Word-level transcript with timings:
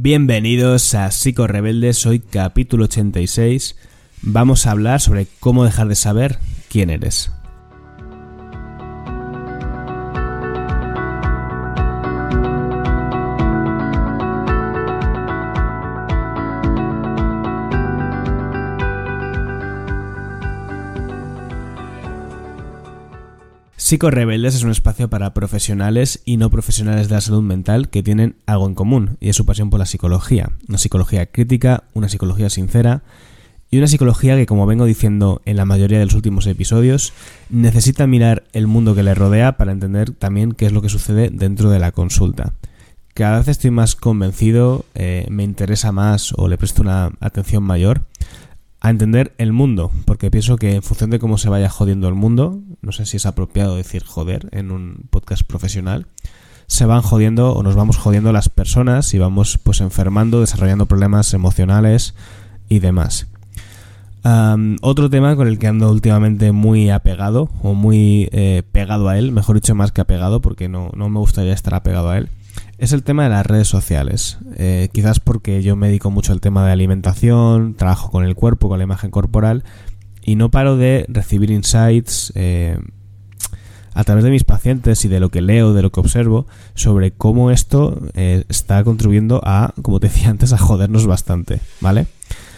Bienvenidos 0.00 0.94
a 0.94 1.10
Psico 1.10 1.48
Rebeldes, 1.48 2.06
hoy 2.06 2.20
capítulo 2.20 2.84
86. 2.84 3.74
Vamos 4.22 4.64
a 4.64 4.70
hablar 4.70 5.00
sobre 5.00 5.26
cómo 5.40 5.64
dejar 5.64 5.88
de 5.88 5.96
saber 5.96 6.38
quién 6.68 6.88
eres. 6.88 7.32
Rebeldes 23.96 24.54
es 24.54 24.62
un 24.64 24.70
espacio 24.70 25.08
para 25.08 25.32
profesionales 25.32 26.20
y 26.26 26.36
no 26.36 26.50
profesionales 26.50 27.08
de 27.08 27.14
la 27.14 27.20
salud 27.22 27.42
mental 27.42 27.88
que 27.88 28.02
tienen 28.02 28.36
algo 28.44 28.66
en 28.66 28.74
común, 28.74 29.16
y 29.18 29.30
es 29.30 29.36
su 29.36 29.46
pasión 29.46 29.70
por 29.70 29.80
la 29.80 29.86
psicología. 29.86 30.50
Una 30.68 30.76
psicología 30.76 31.24
crítica, 31.26 31.84
una 31.94 32.10
psicología 32.10 32.50
sincera, 32.50 33.02
y 33.70 33.78
una 33.78 33.86
psicología 33.86 34.36
que, 34.36 34.44
como 34.44 34.66
vengo 34.66 34.84
diciendo 34.84 35.40
en 35.46 35.56
la 35.56 35.64
mayoría 35.64 35.98
de 35.98 36.04
los 36.04 36.14
últimos 36.14 36.46
episodios, 36.46 37.14
necesita 37.48 38.06
mirar 38.06 38.44
el 38.52 38.66
mundo 38.66 38.94
que 38.94 39.02
le 39.02 39.14
rodea 39.14 39.56
para 39.56 39.72
entender 39.72 40.10
también 40.10 40.52
qué 40.52 40.66
es 40.66 40.72
lo 40.72 40.82
que 40.82 40.90
sucede 40.90 41.30
dentro 41.30 41.70
de 41.70 41.78
la 41.78 41.92
consulta. 41.92 42.52
Cada 43.14 43.38
vez 43.38 43.48
estoy 43.48 43.70
más 43.70 43.96
convencido, 43.96 44.84
eh, 44.94 45.26
me 45.30 45.44
interesa 45.44 45.92
más 45.92 46.34
o 46.36 46.46
le 46.46 46.58
presto 46.58 46.82
una 46.82 47.10
atención 47.20 47.62
mayor 47.62 48.02
a 48.80 48.90
entender 48.90 49.34
el 49.38 49.52
mundo, 49.52 49.90
porque 50.04 50.30
pienso 50.30 50.56
que 50.56 50.76
en 50.76 50.82
función 50.82 51.10
de 51.10 51.18
cómo 51.18 51.38
se 51.38 51.48
vaya 51.48 51.68
jodiendo 51.68 52.08
el 52.08 52.14
mundo, 52.14 52.60
no 52.80 52.92
sé 52.92 53.06
si 53.06 53.16
es 53.16 53.26
apropiado 53.26 53.76
decir 53.76 54.04
joder 54.04 54.48
en 54.52 54.70
un 54.70 55.06
podcast 55.10 55.42
profesional, 55.42 56.06
se 56.68 56.84
van 56.84 57.02
jodiendo 57.02 57.54
o 57.54 57.62
nos 57.62 57.74
vamos 57.74 57.96
jodiendo 57.96 58.30
las 58.32 58.48
personas 58.48 59.12
y 59.14 59.18
vamos 59.18 59.58
pues 59.58 59.80
enfermando, 59.80 60.40
desarrollando 60.40 60.86
problemas 60.86 61.32
emocionales 61.34 62.14
y 62.68 62.78
demás. 62.78 63.26
otro 64.82 65.10
tema 65.10 65.34
con 65.34 65.48
el 65.48 65.58
que 65.58 65.66
ando 65.66 65.90
últimamente 65.90 66.52
muy 66.52 66.90
apegado 66.90 67.48
o 67.62 67.74
muy 67.74 68.28
eh, 68.32 68.62
pegado 68.70 69.08
a 69.08 69.18
él, 69.18 69.32
mejor 69.32 69.56
dicho 69.56 69.74
más 69.74 69.90
que 69.90 70.02
apegado 70.02 70.40
porque 70.40 70.68
no, 70.68 70.90
no 70.94 71.08
me 71.08 71.18
gustaría 71.18 71.54
estar 71.54 71.74
apegado 71.74 72.10
a 72.10 72.18
él, 72.18 72.28
es 72.78 72.92
el 72.92 73.02
tema 73.02 73.24
de 73.24 73.30
las 73.30 73.44
redes 73.44 73.68
sociales. 73.68 74.38
Eh, 74.56 74.88
quizás 74.92 75.20
porque 75.20 75.62
yo 75.62 75.76
me 75.76 75.88
dedico 75.88 76.10
mucho 76.10 76.32
al 76.32 76.40
tema 76.40 76.64
de 76.64 76.72
alimentación, 76.72 77.74
trabajo 77.74 78.10
con 78.10 78.24
el 78.24 78.36
cuerpo, 78.36 78.68
con 78.68 78.78
la 78.78 78.84
imagen 78.84 79.10
corporal, 79.10 79.64
y 80.22 80.36
no 80.36 80.50
paro 80.50 80.76
de 80.76 81.04
recibir 81.08 81.50
insights 81.50 82.32
eh, 82.36 82.78
a 83.94 84.04
través 84.04 84.22
de 84.22 84.30
mis 84.30 84.44
pacientes 84.44 85.04
y 85.04 85.08
de 85.08 85.18
lo 85.18 85.30
que 85.30 85.42
leo, 85.42 85.74
de 85.74 85.82
lo 85.82 85.90
que 85.90 85.98
observo, 85.98 86.46
sobre 86.74 87.10
cómo 87.10 87.50
esto 87.50 88.00
eh, 88.14 88.44
está 88.48 88.84
contribuyendo 88.84 89.40
a, 89.44 89.74
como 89.82 89.98
te 89.98 90.08
decía 90.08 90.28
antes, 90.30 90.52
a 90.52 90.58
jodernos 90.58 91.06
bastante, 91.06 91.60
¿vale? 91.80 92.06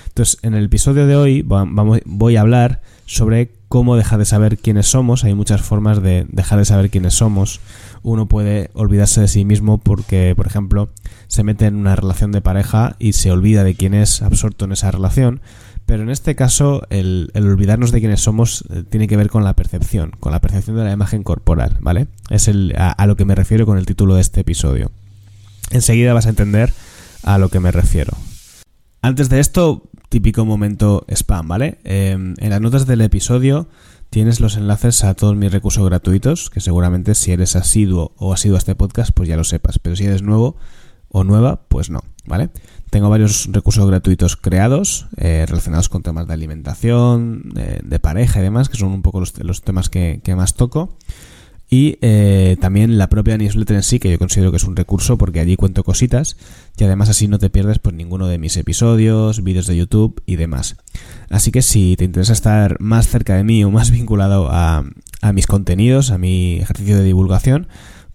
Entonces, 0.09 0.39
en 0.43 0.55
el 0.55 0.67
episodio 0.67 1.07
de 1.07 1.17
hoy 1.17 1.43
voy 1.43 2.37
a 2.37 2.41
hablar 2.41 2.83
sobre 3.07 3.53
cómo 3.69 3.97
dejar 3.97 4.19
de 4.19 4.25
saber 4.25 4.59
quiénes 4.59 4.89
somos. 4.89 5.25
Hay 5.25 5.35
muchas 5.35 5.63
formas 5.63 6.03
de 6.03 6.27
dejar 6.29 6.59
de 6.59 6.65
saber 6.65 6.91
quiénes 6.91 7.15
somos 7.15 7.61
uno 8.03 8.27
puede 8.27 8.71
olvidarse 8.75 9.21
de 9.23 9.29
sí 9.29 9.45
mismo 9.45 9.79
porque, 9.79 10.35
por 10.37 10.47
ejemplo, 10.47 10.91
se 11.27 11.45
mete 11.45 11.67
en 11.67 11.77
una 11.77 11.97
relación 11.97 12.33
de 12.33 12.41
pareja 12.41 12.97
y 12.99 13.13
se 13.13 13.31
olvida 13.31 13.65
de 13.65 13.75
quién 13.75 13.95
es 13.95 14.23
absorto 14.23 14.65
en 14.65 14.73
esa 14.73 14.91
relación. 14.91 15.41
Pero 15.87 16.03
en 16.05 16.11
este 16.11 16.37
caso, 16.37 16.83
el, 16.91 17.33
olvidarnos 17.35 17.91
de 17.91 17.99
quiénes 17.99 18.21
somos 18.21 18.65
eh, 18.71 18.85
tiene 18.89 19.09
que 19.09 19.17
ver 19.17 19.29
con 19.29 19.43
la 19.43 19.55
percepción, 19.55 20.13
con 20.21 20.31
la 20.31 20.41
percepción 20.41 20.77
de 20.77 20.85
la 20.85 20.93
imagen 20.93 21.25
corporal, 21.25 21.79
¿vale? 21.81 22.07
Es 22.29 22.49
a, 22.77 23.07
lo 23.07 23.17
que 23.17 23.25
me 23.25 23.35
refiero 23.35 23.67
con 23.67 23.77
el 23.77 23.87
título 23.87 24.15
de 24.15 24.21
este 24.21 24.43
episodio. 24.43 24.93
Enseguida 25.71 26.15
vas 26.15 26.27
a 26.27 26.31
entender 26.31 26.73
a 27.25 27.39
lo 27.39 27.49
que 27.49 27.61
me 27.61 27.73
refiero. 27.73 28.17
Antes 29.03 29.29
de 29.31 29.41
esto, 29.41 29.91
típico 30.09 30.45
momento 30.45 31.05
spam, 31.09 31.49
¿vale? 31.49 31.79
Em, 31.85 32.35
en 32.39 32.51
las 32.51 32.61
notas 32.61 32.87
del 32.87 33.01
episodio 33.01 33.67
Tienes 34.11 34.41
los 34.41 34.57
enlaces 34.57 35.05
a 35.05 35.15
todos 35.15 35.37
mis 35.37 35.53
recursos 35.53 35.85
gratuitos, 35.87 36.51
que 36.51 36.61
seguramente 36.61 37.15
si 37.15 37.31
eres 37.31 37.55
asiduo 37.55 38.13
o 38.17 38.33
asiduo 38.33 38.57
a 38.57 38.59
este 38.59 38.75
podcast, 38.75 39.13
pues 39.15 39.29
ya 39.29 39.37
lo 39.37 39.45
sepas. 39.45 39.79
Pero 39.79 39.95
si 39.95 40.05
eres 40.05 40.23
nuevo 40.23 40.57
o 41.09 41.23
nueva, 41.23 41.63
pues 41.69 41.91
no, 41.91 42.01
¿vale? 42.27 42.51
Tengo 42.91 43.09
varios 43.09 43.49
recursos 43.53 43.87
gratuitos 43.87 44.37
creados 44.37 45.07
eh, 45.17 45.47
relacionados 45.49 45.89
con 45.89 46.03
temas 46.03 46.27
de 46.27 46.35
alimentación, 46.35 47.51
de, 47.51 48.01
pareja 48.01 48.41
y 48.41 48.43
demás, 48.43 48.69
que 48.69 48.77
son 48.77 48.89
un 48.89 49.03
poco 49.03 49.21
los, 49.21 49.63
temas 49.63 49.89
que 49.89 50.21
más 50.37 50.55
toco. 50.55 50.97
Y 51.73 51.99
eh, 52.01 52.57
también 52.61 52.99
la 52.99 53.09
propia 53.09 53.39
newsletter 53.39 53.77
en 53.77 53.85
sí, 53.85 54.01
que 54.01 54.11
yo 54.11 54.19
considero 54.19 54.51
que 54.51 54.57
es 54.57 54.65
un 54.65 54.75
recurso 54.75 55.17
porque 55.17 55.39
allí 55.39 55.55
cuento 55.55 55.85
cositas 55.85 56.37
y 56.77 56.83
además 56.83 57.09
así 57.09 57.29
no 57.29 57.39
te 57.39 57.49
pierdes 57.49 57.79
pues 57.79 57.95
ninguno 57.95 58.27
de 58.27 58.39
mis 58.39 58.57
episodios, 58.57 59.45
vídeos 59.45 59.69
de 59.69 59.77
YouTube 59.77 60.21
y 60.27 60.35
demás. 60.35 60.77
Así 61.31 61.53
que 61.53 61.63
si 61.63 61.95
te 61.95 62.05
interesa 62.05 62.33
estar 62.33 62.81
más 62.81 63.07
cerca 63.07 63.37
de 63.37 63.45
mí 63.45 63.63
o 63.63 63.71
más 63.71 63.91
vinculado 63.93 64.49
a, 64.51 64.85
mis 65.33 65.47
contenidos, 65.47 66.11
a 66.11 66.19
mi 66.19 66.57
ejercicio 66.57 66.97
de 66.97 67.05
divulgación, 67.05 67.69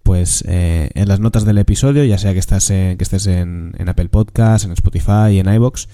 pues 0.03 0.43
eh, 0.49 0.89
en 0.93 1.07
las 1.07 1.21
notas 1.21 1.45
del 1.45 1.57
episodio, 1.57 2.03
ya 2.03 2.17
sea 2.17 2.33
que, 2.33 2.39
estás 2.39 2.67
que 2.67 2.97
estés 2.99 3.25
en, 3.25 3.73
Apple 3.87 4.09
Podcast, 4.09 4.65
en 4.65 4.73
Spotify 4.73 5.31
y 5.31 5.39
en 5.39 5.47
iBox, 5.47 5.87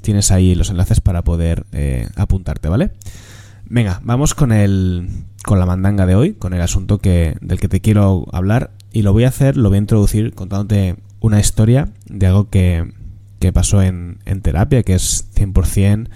tienes 0.00 0.30
ahí 0.30 0.54
los 0.54 0.70
enlaces 0.70 1.00
para 1.00 1.24
poder 1.24 1.66
eh, 1.72 2.08
apuntarte, 2.14 2.68
¿vale? 2.68 2.92
Venga, 3.64 4.00
vamos 4.04 4.34
con 4.34 4.52
el 4.52 5.08
con 5.44 5.58
la 5.58 5.66
mandanga 5.66 6.06
de 6.06 6.14
hoy, 6.14 6.34
con 6.34 6.54
el 6.54 6.60
asunto 6.60 6.98
que 6.98 7.36
del 7.40 7.60
que 7.60 7.68
te 7.68 7.80
quiero 7.80 8.26
hablar 8.32 8.72
y 8.92 9.02
lo 9.02 9.12
voy 9.12 9.24
a 9.24 9.28
hacer, 9.28 9.56
lo 9.56 9.68
voy 9.68 9.76
a 9.76 9.80
introducir 9.80 10.34
contándote 10.34 10.96
una 11.20 11.40
historia 11.40 11.88
de 12.06 12.26
algo 12.26 12.50
que, 12.50 12.92
que 13.38 13.52
pasó 13.52 13.82
en, 13.82 14.18
en, 14.24 14.40
terapia, 14.42 14.82
que 14.82 14.94
es 14.94 15.26
100% 15.34 16.08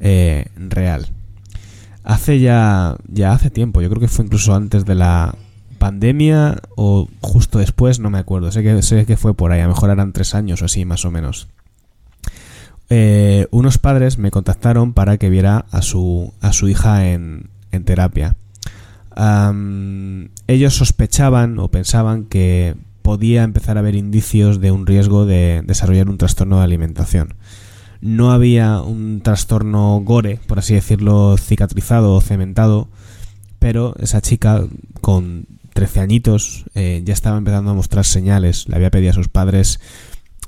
eh, 0.00 0.46
real. 0.56 1.08
Hace 2.04 2.40
ya, 2.40 2.96
ya 3.06 3.32
hace 3.32 3.50
tiempo, 3.50 3.80
yo 3.80 3.88
creo 3.88 4.00
que 4.00 4.08
fue 4.08 4.24
incluso 4.24 4.54
antes 4.54 4.84
de 4.84 4.94
la 4.94 5.34
pandemia 5.78 6.60
o 6.76 7.08
justo 7.20 7.58
después, 7.58 8.00
no 8.00 8.10
me 8.10 8.18
acuerdo, 8.18 8.50
sé 8.50 8.62
que, 8.62 8.82
sé 8.82 9.06
que 9.06 9.16
fue 9.16 9.34
por 9.34 9.52
ahí, 9.52 9.60
a 9.60 9.64
lo 9.64 9.70
mejor 9.70 9.90
eran 9.90 10.12
tres 10.12 10.34
años 10.34 10.62
o 10.62 10.64
así 10.64 10.84
más 10.84 11.04
o 11.04 11.10
menos. 11.10 11.48
Eh, 12.90 13.46
unos 13.50 13.76
padres 13.78 14.18
me 14.18 14.30
contactaron 14.30 14.94
para 14.94 15.18
que 15.18 15.28
viera 15.28 15.66
a 15.70 15.82
su, 15.82 16.32
a 16.40 16.52
su 16.52 16.68
hija 16.68 17.08
en, 17.10 17.50
en 17.70 17.84
terapia. 17.84 18.36
Ellos 20.46 20.74
sospechaban 20.74 21.58
o 21.58 21.68
pensaban 21.68 22.24
que 22.24 22.76
podía 23.02 23.42
empezar 23.42 23.76
a 23.76 23.80
haber 23.80 23.94
indicios 23.94 24.60
de 24.60 24.70
un 24.70 24.86
riesgo 24.86 25.24
de 25.24 25.62
desarrollar 25.64 26.10
un 26.10 26.18
trastorno 26.18 26.58
de 26.58 26.64
alimentación. 26.64 27.34
No 28.00 28.30
había 28.30 28.80
un 28.82 29.22
trastorno 29.22 30.00
gore, 30.04 30.38
por 30.46 30.58
así 30.58 30.74
decirlo, 30.74 31.36
cicatrizado 31.38 32.14
o 32.14 32.20
cementado, 32.20 32.88
pero 33.58 33.94
esa 33.98 34.20
chica 34.20 34.62
con 35.00 35.46
13 35.72 36.00
añitos 36.00 36.66
eh, 36.74 37.02
ya 37.04 37.14
estaba 37.14 37.38
empezando 37.38 37.70
a 37.70 37.74
mostrar 37.74 38.04
señales. 38.04 38.68
Le 38.68 38.76
había 38.76 38.90
pedido 38.90 39.12
a 39.12 39.14
sus 39.14 39.28
padres 39.28 39.80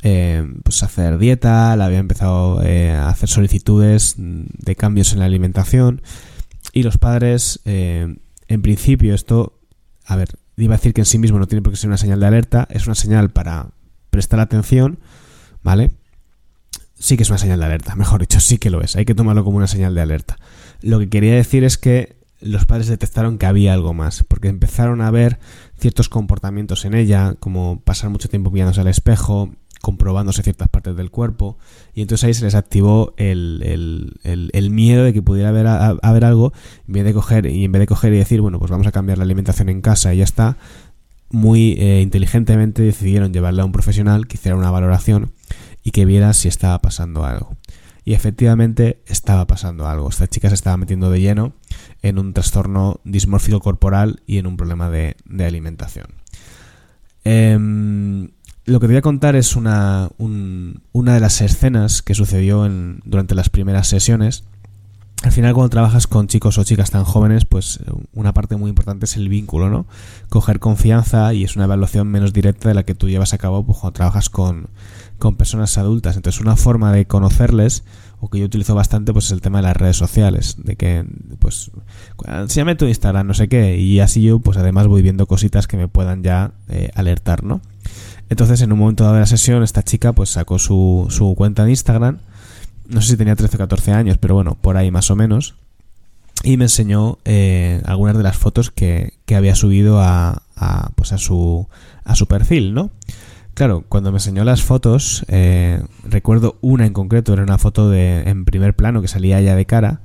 eh, 0.02 0.46
pues 0.62 0.82
hacer 0.82 1.18
dieta, 1.18 1.74
le 1.76 1.84
había 1.84 1.98
empezado 1.98 2.62
eh, 2.62 2.90
a 2.90 3.08
hacer 3.08 3.28
solicitudes 3.28 4.14
de 4.18 4.76
cambios 4.76 5.12
en 5.12 5.18
la 5.18 5.24
alimentación 5.24 6.02
y 6.72 6.82
los 6.82 6.98
padres, 6.98 7.60
en 8.50 8.62
principio 8.62 9.14
esto, 9.14 9.60
a 10.04 10.16
ver, 10.16 10.36
iba 10.56 10.74
a 10.74 10.76
decir 10.76 10.92
que 10.92 11.02
en 11.02 11.06
sí 11.06 11.18
mismo 11.18 11.38
no 11.38 11.46
tiene 11.46 11.62
por 11.62 11.72
qué 11.72 11.76
ser 11.76 11.88
una 11.88 11.96
señal 11.96 12.18
de 12.18 12.26
alerta, 12.26 12.66
es 12.68 12.86
una 12.86 12.96
señal 12.96 13.30
para 13.30 13.70
prestar 14.10 14.40
atención, 14.40 14.98
¿vale? 15.62 15.92
Sí 16.98 17.16
que 17.16 17.22
es 17.22 17.30
una 17.30 17.38
señal 17.38 17.60
de 17.60 17.66
alerta, 17.66 17.94
mejor 17.94 18.20
dicho, 18.20 18.40
sí 18.40 18.58
que 18.58 18.68
lo 18.68 18.82
es, 18.82 18.96
hay 18.96 19.04
que 19.04 19.14
tomarlo 19.14 19.44
como 19.44 19.56
una 19.56 19.68
señal 19.68 19.94
de 19.94 20.00
alerta. 20.00 20.36
Lo 20.82 20.98
que 20.98 21.08
quería 21.08 21.36
decir 21.36 21.62
es 21.62 21.78
que 21.78 22.16
los 22.40 22.66
padres 22.66 22.88
detectaron 22.88 23.38
que 23.38 23.46
había 23.46 23.72
algo 23.72 23.94
más, 23.94 24.24
porque 24.24 24.48
empezaron 24.48 25.00
a 25.00 25.12
ver 25.12 25.38
ciertos 25.78 26.08
comportamientos 26.08 26.84
en 26.84 26.94
ella, 26.94 27.36
como 27.38 27.80
pasar 27.80 28.10
mucho 28.10 28.28
tiempo 28.28 28.50
mirándose 28.50 28.80
al 28.80 28.88
espejo, 28.88 29.54
comprobándose 29.80 30.42
ciertas 30.42 30.68
partes 30.68 30.96
del 30.96 31.10
cuerpo 31.10 31.56
y 31.94 32.02
entonces 32.02 32.24
ahí 32.24 32.34
se 32.34 32.44
les 32.44 32.54
activó 32.54 33.14
el, 33.16 34.18
el, 34.22 34.70
miedo 34.70 35.04
de 35.04 35.12
que 35.12 35.22
pudiera 35.22 35.48
haber, 35.48 35.66
haber 35.66 36.24
algo 36.24 36.52
en 36.86 36.94
vez 36.94 37.04
de 37.04 37.14
coger 37.14 37.46
y 37.46 37.64
en 37.64 37.72
vez 37.72 37.80
de 37.80 37.86
coger 37.86 38.12
y 38.12 38.18
decir 38.18 38.40
bueno 38.40 38.58
pues 38.58 38.70
vamos 38.70 38.86
a 38.86 38.92
cambiar 38.92 39.18
la 39.18 39.24
alimentación 39.24 39.68
en 39.68 39.80
casa 39.80 40.12
y 40.12 40.18
ya 40.18 40.24
está 40.24 40.58
muy 41.30 41.72
eh, 41.78 42.00
inteligentemente 42.02 42.82
decidieron 42.82 43.32
llevarla 43.32 43.62
a 43.62 43.66
un 43.66 43.72
profesional 43.72 44.26
que 44.26 44.36
hiciera 44.36 44.56
una 44.56 44.70
valoración 44.70 45.32
y 45.82 45.92
que 45.92 46.04
viera 46.04 46.32
si 46.32 46.48
estaba 46.48 46.78
pasando 46.80 47.24
algo. 47.24 47.56
Y 48.04 48.14
efectivamente 48.14 49.02
estaba 49.06 49.46
pasando 49.46 49.86
algo. 49.86 50.08
Esta 50.08 50.26
chica 50.26 50.48
se 50.48 50.54
estaba 50.54 50.76
metiendo 50.76 51.10
de 51.10 51.20
lleno 51.20 51.52
en 52.02 52.18
un 52.18 52.32
trastorno 52.32 53.00
dismórfico 53.04 53.60
corporal 53.60 54.22
y 54.26 54.38
en 54.38 54.46
un 54.46 54.56
problema 54.56 54.90
de, 54.90 55.16
de 55.26 55.44
alimentación. 55.44 56.06
Eh, 57.24 58.28
lo 58.70 58.78
que 58.78 58.86
te 58.86 58.92
voy 58.92 58.98
a 58.98 59.02
contar 59.02 59.36
es 59.36 59.56
una, 59.56 60.10
una 60.18 61.14
de 61.14 61.20
las 61.20 61.40
escenas 61.40 62.02
que 62.02 62.14
sucedió 62.14 62.66
en, 62.66 63.00
durante 63.04 63.34
las 63.34 63.48
primeras 63.48 63.88
sesiones. 63.88 64.44
Al 65.22 65.32
final, 65.32 65.52
cuando 65.52 65.68
trabajas 65.68 66.06
con 66.06 66.28
chicos 66.28 66.56
o 66.56 66.64
chicas 66.64 66.90
tan 66.90 67.04
jóvenes, 67.04 67.44
pues 67.44 67.80
una 68.14 68.32
parte 68.32 68.56
muy 68.56 68.70
importante 68.70 69.04
es 69.04 69.16
el 69.16 69.28
vínculo, 69.28 69.68
¿no? 69.68 69.86
Coger 70.30 70.60
confianza 70.60 71.34
y 71.34 71.44
es 71.44 71.56
una 71.56 71.66
evaluación 71.66 72.08
menos 72.08 72.32
directa 72.32 72.68
de 72.68 72.74
la 72.74 72.84
que 72.84 72.94
tú 72.94 73.08
llevas 73.08 73.34
a 73.34 73.38
cabo 73.38 73.62
pues, 73.66 73.78
cuando 73.78 73.92
trabajas 73.92 74.30
con, 74.30 74.68
con 75.18 75.36
personas 75.36 75.76
adultas. 75.76 76.16
Entonces, 76.16 76.40
una 76.40 76.56
forma 76.56 76.92
de 76.92 77.06
conocerles, 77.06 77.84
o 78.20 78.28
que 78.28 78.38
yo 78.38 78.44
utilizo 78.44 78.74
bastante, 78.74 79.12
pues 79.12 79.26
es 79.26 79.32
el 79.32 79.40
tema 79.40 79.58
de 79.58 79.64
las 79.64 79.76
redes 79.76 79.96
sociales. 79.96 80.56
De 80.58 80.76
que, 80.76 81.04
pues, 81.38 81.70
enséñame 82.26 82.76
tu 82.76 82.86
Instagram, 82.86 83.26
no 83.26 83.34
sé 83.34 83.48
qué. 83.48 83.78
Y 83.78 84.00
así 84.00 84.22
yo, 84.22 84.38
pues 84.40 84.58
además 84.58 84.86
voy 84.86 85.02
viendo 85.02 85.26
cositas 85.26 85.66
que 85.66 85.76
me 85.76 85.88
puedan 85.88 86.22
ya 86.22 86.52
eh, 86.68 86.90
alertar, 86.94 87.44
¿no? 87.44 87.60
Entonces, 88.30 88.62
en 88.62 88.72
un 88.72 88.78
momento 88.78 89.02
dado 89.04 89.16
de 89.16 89.20
la 89.20 89.26
sesión, 89.26 89.62
esta 89.62 89.82
chica, 89.82 90.12
pues 90.12 90.30
sacó 90.30 90.58
su, 90.58 91.08
su 91.10 91.34
cuenta 91.34 91.64
de 91.64 91.70
Instagram. 91.70 92.18
No 92.86 93.02
sé 93.02 93.10
si 93.10 93.16
tenía 93.16 93.36
13 93.36 93.56
o 93.56 93.58
14 93.58 93.92
años, 93.92 94.18
pero 94.18 94.34
bueno, 94.34 94.56
por 94.60 94.76
ahí 94.76 94.90
más 94.90 95.10
o 95.10 95.16
menos. 95.16 95.56
Y 96.42 96.56
me 96.56 96.64
enseñó 96.64 97.18
eh, 97.24 97.82
algunas 97.84 98.16
de 98.16 98.22
las 98.22 98.36
fotos 98.36 98.70
que, 98.70 99.14
que 99.26 99.36
había 99.36 99.54
subido 99.54 100.00
a, 100.00 100.42
a, 100.56 100.90
pues 100.94 101.12
a, 101.12 101.18
su, 101.18 101.68
a 102.04 102.14
su 102.14 102.26
perfil, 102.26 102.72
¿no? 102.72 102.90
Claro, 103.54 103.84
cuando 103.88 104.10
me 104.12 104.16
enseñó 104.16 104.44
las 104.44 104.62
fotos, 104.62 105.24
eh, 105.28 105.82
recuerdo 106.04 106.56
una 106.60 106.86
en 106.86 106.92
concreto, 106.92 107.32
era 107.32 107.42
una 107.42 107.58
foto 107.58 107.90
de, 107.90 108.22
en 108.22 108.44
primer 108.44 108.74
plano 108.74 109.02
que 109.02 109.08
salía 109.08 109.40
ella 109.40 109.56
de 109.56 109.66
cara. 109.66 110.00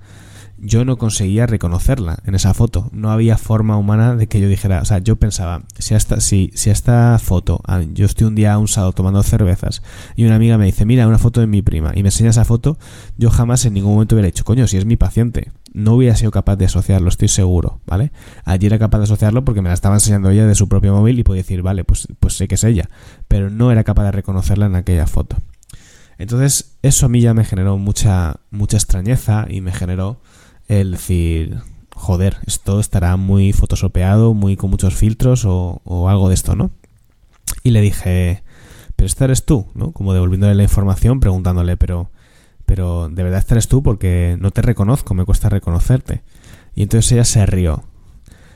Yo 0.65 0.83
no 0.83 0.97
conseguía 0.97 1.45
reconocerla 1.45 2.17
en 2.25 2.33
esa 2.33 2.56
foto. 2.56 2.89
No 2.91 3.12
había 3.12 3.38
forma 3.38 3.77
humana 3.77 4.15
de 4.15 4.25
que 4.25 4.41
yo 4.41 4.47
dijera. 4.47 4.81
O 4.81 4.85
sea, 4.85 4.97
yo 4.97 5.15
pensaba, 5.15 5.62
si 5.77 5.94
esta, 5.94 6.19
si, 6.19 6.50
si 6.56 6.71
esta 6.71 7.19
foto, 7.19 7.62
yo 7.94 8.07
estoy 8.07 8.25
un 8.25 8.33
día 8.33 8.57
un 8.57 8.67
sábado 8.67 8.94
tomando 8.94 9.21
cervezas 9.21 9.83
y 10.15 10.25
una 10.25 10.35
amiga 10.35 10.57
me 10.57 10.65
dice, 10.65 10.85
mira, 10.85 11.07
una 11.07 11.19
foto 11.19 11.39
de 11.39 11.47
mi 11.47 11.62
prima, 11.62 11.91
y 11.94 12.01
me 12.01 12.09
enseña 12.09 12.31
esa 12.31 12.45
foto, 12.45 12.79
yo 13.15 13.29
jamás 13.29 13.63
en 13.65 13.75
ningún 13.75 13.94
momento 13.94 14.15
hubiera 14.15 14.25
dicho, 14.25 14.44
coño, 14.44 14.65
si 14.65 14.77
es 14.77 14.85
mi 14.85 14.95
paciente 14.95 15.51
no 15.75 15.95
hubiera 15.95 16.15
sido 16.15 16.31
capaz 16.31 16.56
de 16.56 16.65
asociarlo, 16.65 17.09
estoy 17.09 17.27
seguro, 17.27 17.81
¿vale? 17.85 18.13
Allí 18.45 18.65
era 18.65 18.79
capaz 18.79 19.00
de 19.00 19.03
asociarlo 19.03 19.44
porque 19.44 19.62
me 19.62 19.67
la 19.67 19.73
estaba 19.73 19.95
enseñando 19.95 20.29
ella 20.29 20.47
de 20.47 20.56
su 20.56 20.69
propio 20.69 20.94
móvil 20.94 21.19
y 21.19 21.23
podía 21.23 21.41
decir, 21.41 21.62
vale, 21.62 21.83
pues, 21.83 22.07
pues 22.21 22.35
sé 22.35 22.47
que 22.47 22.56
es 22.56 22.63
ella, 22.63 22.89
pero 23.27 23.50
no 23.50 23.73
era 23.73 23.83
capaz 23.83 24.06
de 24.06 24.13
reconocerla 24.13 24.67
en 24.67 24.75
aquella 24.75 25.06
foto. 25.06 25.35
Entonces, 26.17 26.77
eso 26.81 27.06
a 27.06 27.09
mí 27.09 27.19
ya 27.19 27.33
me 27.33 27.44
generó 27.44 27.77
mucha, 27.77 28.38
mucha 28.51 28.77
extrañeza 28.77 29.47
y 29.50 29.59
me 29.59 29.73
generó 29.73 30.21
el 30.67 30.91
decir, 30.91 31.59
joder, 31.95 32.38
esto 32.45 32.79
estará 32.79 33.17
muy 33.17 33.53
fotosopeado, 33.53 34.33
muy 34.33 34.56
con 34.56 34.69
muchos 34.69 34.95
filtros 34.95 35.45
o, 35.45 35.81
o 35.83 36.09
algo 36.09 36.29
de 36.29 36.35
esto, 36.35 36.56
¿no? 36.56 36.71
Y 37.63 37.71
le 37.71 37.81
dije, 37.81 38.44
pero 38.95 39.07
esta 39.07 39.25
eres 39.25 39.45
tú, 39.45 39.67
¿no? 39.73 39.91
Como 39.91 40.13
devolviéndole 40.13 40.56
la 40.56 40.63
información, 40.63 41.19
preguntándole, 41.19 41.77
pero 41.77 42.09
pero 42.65 43.09
de 43.09 43.23
verdad 43.23 43.45
eres 43.50 43.67
tú 43.67 43.83
porque 43.83 44.38
no 44.39 44.51
te 44.51 44.62
reconozco, 44.62 45.13
me 45.13 45.25
cuesta 45.25 45.50
reconocerte. 45.50 46.23
Y 46.73 46.83
entonces 46.83 47.12
ella 47.12 47.25
se 47.25 47.45
rió. 47.45 47.83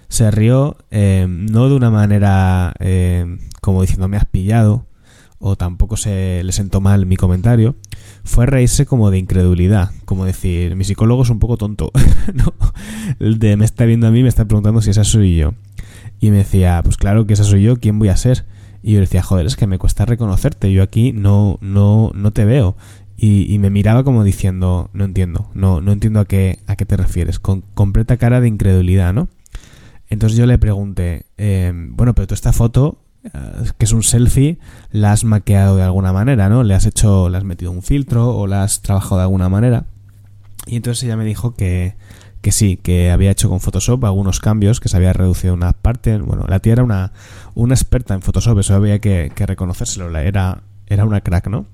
Se 0.07 0.31
rió 0.31 0.77
eh, 0.89 1.27
no 1.29 1.69
de 1.69 1.75
una 1.75 1.91
manera 1.91 2.73
eh, 2.79 3.37
como 3.61 3.81
diciendo 3.81 4.07
me 4.07 4.17
has 4.17 4.25
pillado 4.25 4.87
o 5.37 5.55
tampoco 5.55 5.95
se 5.97 6.41
le 6.43 6.51
sentó 6.51 6.81
mal 6.81 7.05
mi 7.05 7.15
comentario. 7.15 7.75
Fue 8.23 8.45
reírse 8.45 8.85
como 8.85 9.11
de 9.11 9.17
incredulidad, 9.17 9.91
como 10.05 10.25
decir, 10.25 10.75
mi 10.75 10.83
psicólogo 10.83 11.23
es 11.23 11.29
un 11.29 11.39
poco 11.39 11.57
tonto. 11.57 11.91
no, 12.33 12.53
de 13.19 13.57
me 13.57 13.65
está 13.65 13.85
viendo 13.85 14.07
a 14.07 14.11
mí, 14.11 14.23
me 14.23 14.29
está 14.29 14.45
preguntando 14.45 14.81
si 14.81 14.89
esa 14.89 15.03
soy 15.03 15.37
yo. 15.37 15.53
Y 16.19 16.31
me 16.31 16.37
decía, 16.37 16.81
pues 16.83 16.97
claro 16.97 17.25
que 17.25 17.33
esa 17.33 17.43
soy 17.43 17.63
yo, 17.63 17.77
¿quién 17.77 17.99
voy 17.99 18.09
a 18.09 18.17
ser? 18.17 18.45
Y 18.81 18.93
yo 18.93 18.99
decía, 18.99 19.21
joder, 19.21 19.45
es 19.45 19.55
que 19.55 19.67
me 19.67 19.77
cuesta 19.77 20.05
reconocerte, 20.05 20.71
yo 20.71 20.83
aquí 20.83 21.11
no, 21.11 21.57
no, 21.61 22.11
no 22.13 22.31
te 22.31 22.45
veo. 22.45 22.75
Y, 23.21 23.59
me 23.59 23.69
miraba 23.69 24.05
como 24.05 24.23
diciendo, 24.23 24.89
no 24.93 25.03
entiendo, 25.03 25.49
no, 25.53 25.81
no 25.81 25.91
entiendo 25.91 26.21
a 26.21 26.25
qué, 26.25 26.59
a 26.67 26.77
qué 26.77 26.85
te 26.85 26.95
refieres, 26.95 27.37
con 27.37 27.65
completa 27.73 28.15
cara 28.15 28.39
de 28.39 28.47
incredulidad, 28.47 29.13
¿no? 29.13 29.27
Entonces 30.09 30.37
yo 30.37 30.45
le 30.45 30.57
pregunté, 30.57 31.25
eh, 31.37 31.73
bueno, 31.75 32.15
pero 32.15 32.27
tú 32.27 32.33
esta 32.33 32.53
foto, 32.53 32.97
que 33.77 33.85
es 33.85 33.91
un 33.91 34.03
selfie, 34.03 34.59
la 34.91 35.11
has 35.11 35.23
maqueado 35.23 35.75
de 35.75 35.83
alguna 35.83 36.13
manera, 36.13 36.49
¿no? 36.49 36.63
Le 36.63 36.73
has 36.73 36.85
hecho, 36.85 37.29
le 37.29 37.37
has 37.37 37.43
metido 37.43 37.71
un 37.71 37.83
filtro 37.83 38.29
o 38.29 38.47
la 38.47 38.63
has 38.63 38.81
trabajado 38.81 39.17
de 39.17 39.23
alguna 39.23 39.49
manera. 39.49 39.85
Y 40.65 40.77
entonces 40.77 41.03
ella 41.03 41.17
me 41.17 41.25
dijo 41.25 41.55
que, 41.55 41.95
que 42.41 42.51
sí, 42.51 42.77
que 42.77 43.11
había 43.11 43.31
hecho 43.31 43.49
con 43.49 43.59
Photoshop 43.59 44.05
algunos 44.05 44.39
cambios, 44.39 44.79
que 44.79 44.89
se 44.89 44.97
había 44.97 45.13
reducido 45.13 45.53
una 45.53 45.73
parte. 45.73 46.17
Bueno, 46.17 46.45
la 46.47 46.59
tía 46.59 46.73
era 46.73 46.83
una, 46.83 47.11
una 47.55 47.73
experta 47.73 48.13
en 48.13 48.21
Photoshop, 48.21 48.59
eso 48.59 48.75
había 48.75 48.99
que, 48.99 49.31
que 49.35 49.45
reconocérselo, 49.45 50.15
era, 50.17 50.61
era 50.87 51.05
una 51.05 51.21
crack, 51.21 51.47
¿no? 51.47 51.65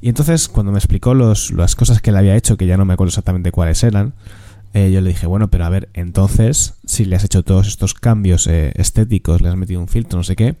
Y 0.00 0.08
entonces, 0.08 0.48
cuando 0.48 0.72
me 0.72 0.78
explicó 0.78 1.14
los, 1.14 1.52
las 1.52 1.76
cosas 1.76 2.02
que 2.02 2.10
le 2.10 2.18
había 2.18 2.34
hecho, 2.34 2.56
que 2.56 2.66
ya 2.66 2.76
no 2.76 2.84
me 2.84 2.94
acuerdo 2.94 3.10
exactamente 3.10 3.52
cuáles 3.52 3.82
eran, 3.84 4.14
eh, 4.72 4.90
yo 4.90 5.00
le 5.00 5.10
dije, 5.10 5.26
bueno, 5.26 5.50
pero 5.50 5.64
a 5.64 5.68
ver, 5.68 5.90
entonces, 5.92 6.74
si 6.84 7.04
le 7.04 7.16
has 7.16 7.24
hecho 7.24 7.42
todos 7.42 7.68
estos 7.68 7.94
cambios 7.94 8.46
eh, 8.46 8.72
estéticos, 8.76 9.42
le 9.42 9.48
has 9.48 9.56
metido 9.56 9.80
un 9.80 9.88
filtro, 9.88 10.18
no 10.18 10.24
sé 10.24 10.36
qué, 10.36 10.56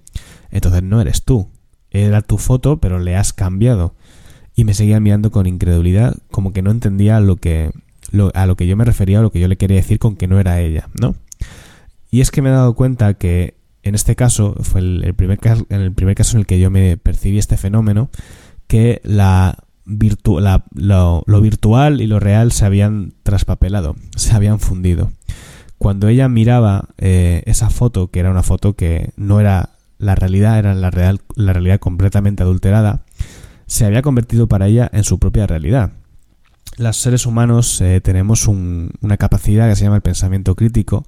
entonces 0.50 0.82
no 0.82 1.00
eres 1.00 1.24
tú. 1.24 1.48
Era 1.90 2.22
tu 2.22 2.38
foto, 2.38 2.80
pero 2.80 2.98
le 2.98 3.16
has 3.16 3.32
cambiado. 3.32 3.94
Y 4.54 4.64
me 4.64 4.74
seguía 4.74 5.00
mirando 5.00 5.30
con 5.30 5.46
incredulidad, 5.46 6.16
como 6.30 6.52
que 6.52 6.62
no 6.62 6.70
entendía 6.70 7.20
lo 7.20 7.36
que, 7.36 7.70
a 8.34 8.46
lo 8.46 8.56
que 8.56 8.66
yo 8.66 8.76
me 8.76 8.84
refería, 8.84 9.20
o 9.20 9.22
lo 9.22 9.32
que 9.32 9.40
yo 9.40 9.48
le 9.48 9.56
quería 9.56 9.76
decir 9.76 9.98
con 9.98 10.16
que 10.16 10.28
no 10.28 10.38
era 10.38 10.60
ella, 10.60 10.88
¿no? 11.00 11.14
Y 12.10 12.20
es 12.20 12.30
que 12.30 12.42
me 12.42 12.50
he 12.50 12.52
dado 12.52 12.74
cuenta 12.74 13.14
que 13.14 13.54
en 13.82 13.94
este 13.94 14.14
caso, 14.14 14.54
fue 14.60 14.80
el, 14.80 15.14
primer 15.14 15.38
caso, 15.38 15.66
el 15.68 15.92
primer 15.92 16.14
caso 16.14 16.36
en 16.36 16.40
el 16.40 16.46
que 16.46 16.60
yo 16.60 16.70
me 16.70 16.96
percibí 16.96 17.38
este 17.38 17.56
fenómeno, 17.56 18.10
que 18.68 19.00
la 19.04 19.64
lo, 20.74 21.40
virtual 21.40 22.00
y 22.00 22.06
lo 22.06 22.20
real 22.20 22.52
se 22.52 22.64
habían 22.64 23.14
traspapelado, 23.22 23.96
se 24.16 24.34
habían 24.34 24.60
fundido. 24.60 25.12
Cuando 25.78 26.08
ella 26.08 26.28
miraba 26.28 26.88
eh, 26.98 27.42
esa 27.46 27.70
foto, 27.70 28.10
que 28.10 28.20
era 28.20 28.30
una 28.30 28.42
foto 28.42 28.74
que 28.74 29.10
no 29.16 29.40
era 29.40 29.70
la 29.98 30.14
realidad, 30.14 30.58
era 30.58 30.74
la, 30.74 30.90
real, 30.90 31.20
la 31.34 31.52
realidad 31.52 31.80
completamente 31.80 32.42
adulterada, 32.42 33.04
se 33.66 33.86
había 33.86 34.02
convertido 34.02 34.48
para 34.48 34.68
ella 34.68 34.90
en 34.92 35.04
su 35.04 35.18
propia 35.18 35.46
realidad. 35.46 35.92
Los 36.78 36.96
seres 36.96 37.26
humanos 37.26 37.80
eh, 37.80 38.00
tenemos 38.00 38.48
una 38.48 39.16
capacidad 39.18 39.68
que 39.68 39.76
se 39.76 39.84
llama 39.84 39.96
el 39.96 40.02
pensamiento 40.02 40.54
crítico, 40.54 41.04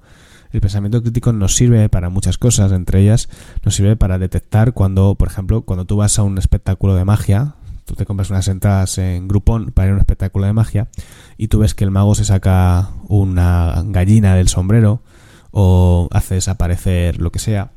el 0.51 0.61
pensamiento 0.61 1.01
crítico 1.01 1.33
nos 1.33 1.55
sirve 1.55 1.89
para 1.89 2.09
muchas 2.09 2.37
cosas, 2.37 2.71
entre 2.71 3.01
ellas 3.01 3.29
nos 3.63 3.75
sirve 3.75 3.97
para 3.97 4.17
detectar 4.17 4.73
cuando, 4.73 5.15
por 5.15 5.27
ejemplo, 5.27 5.63
cuando 5.63 5.85
tú 5.85 5.97
vas 5.97 6.17
a 6.17 6.23
un 6.23 6.37
espectáculo 6.37 6.95
de 6.95 7.03
magia, 7.03 7.55
tú 7.85 7.95
te 7.95 8.05
compras 8.05 8.29
unas 8.29 8.47
entradas 8.47 8.97
en 8.97 9.27
Groupon 9.27 9.71
para 9.71 9.87
ir 9.87 9.91
a 9.91 9.95
un 9.95 9.99
espectáculo 9.99 10.45
de 10.45 10.53
magia 10.53 10.89
y 11.37 11.47
tú 11.47 11.59
ves 11.59 11.73
que 11.73 11.83
el 11.83 11.91
mago 11.91 12.15
se 12.15 12.25
saca 12.25 12.89
una 13.07 13.83
gallina 13.85 14.35
del 14.35 14.47
sombrero 14.47 15.01
o 15.51 16.09
hace 16.11 16.35
desaparecer 16.35 17.21
lo 17.21 17.31
que 17.31 17.39
sea, 17.39 17.71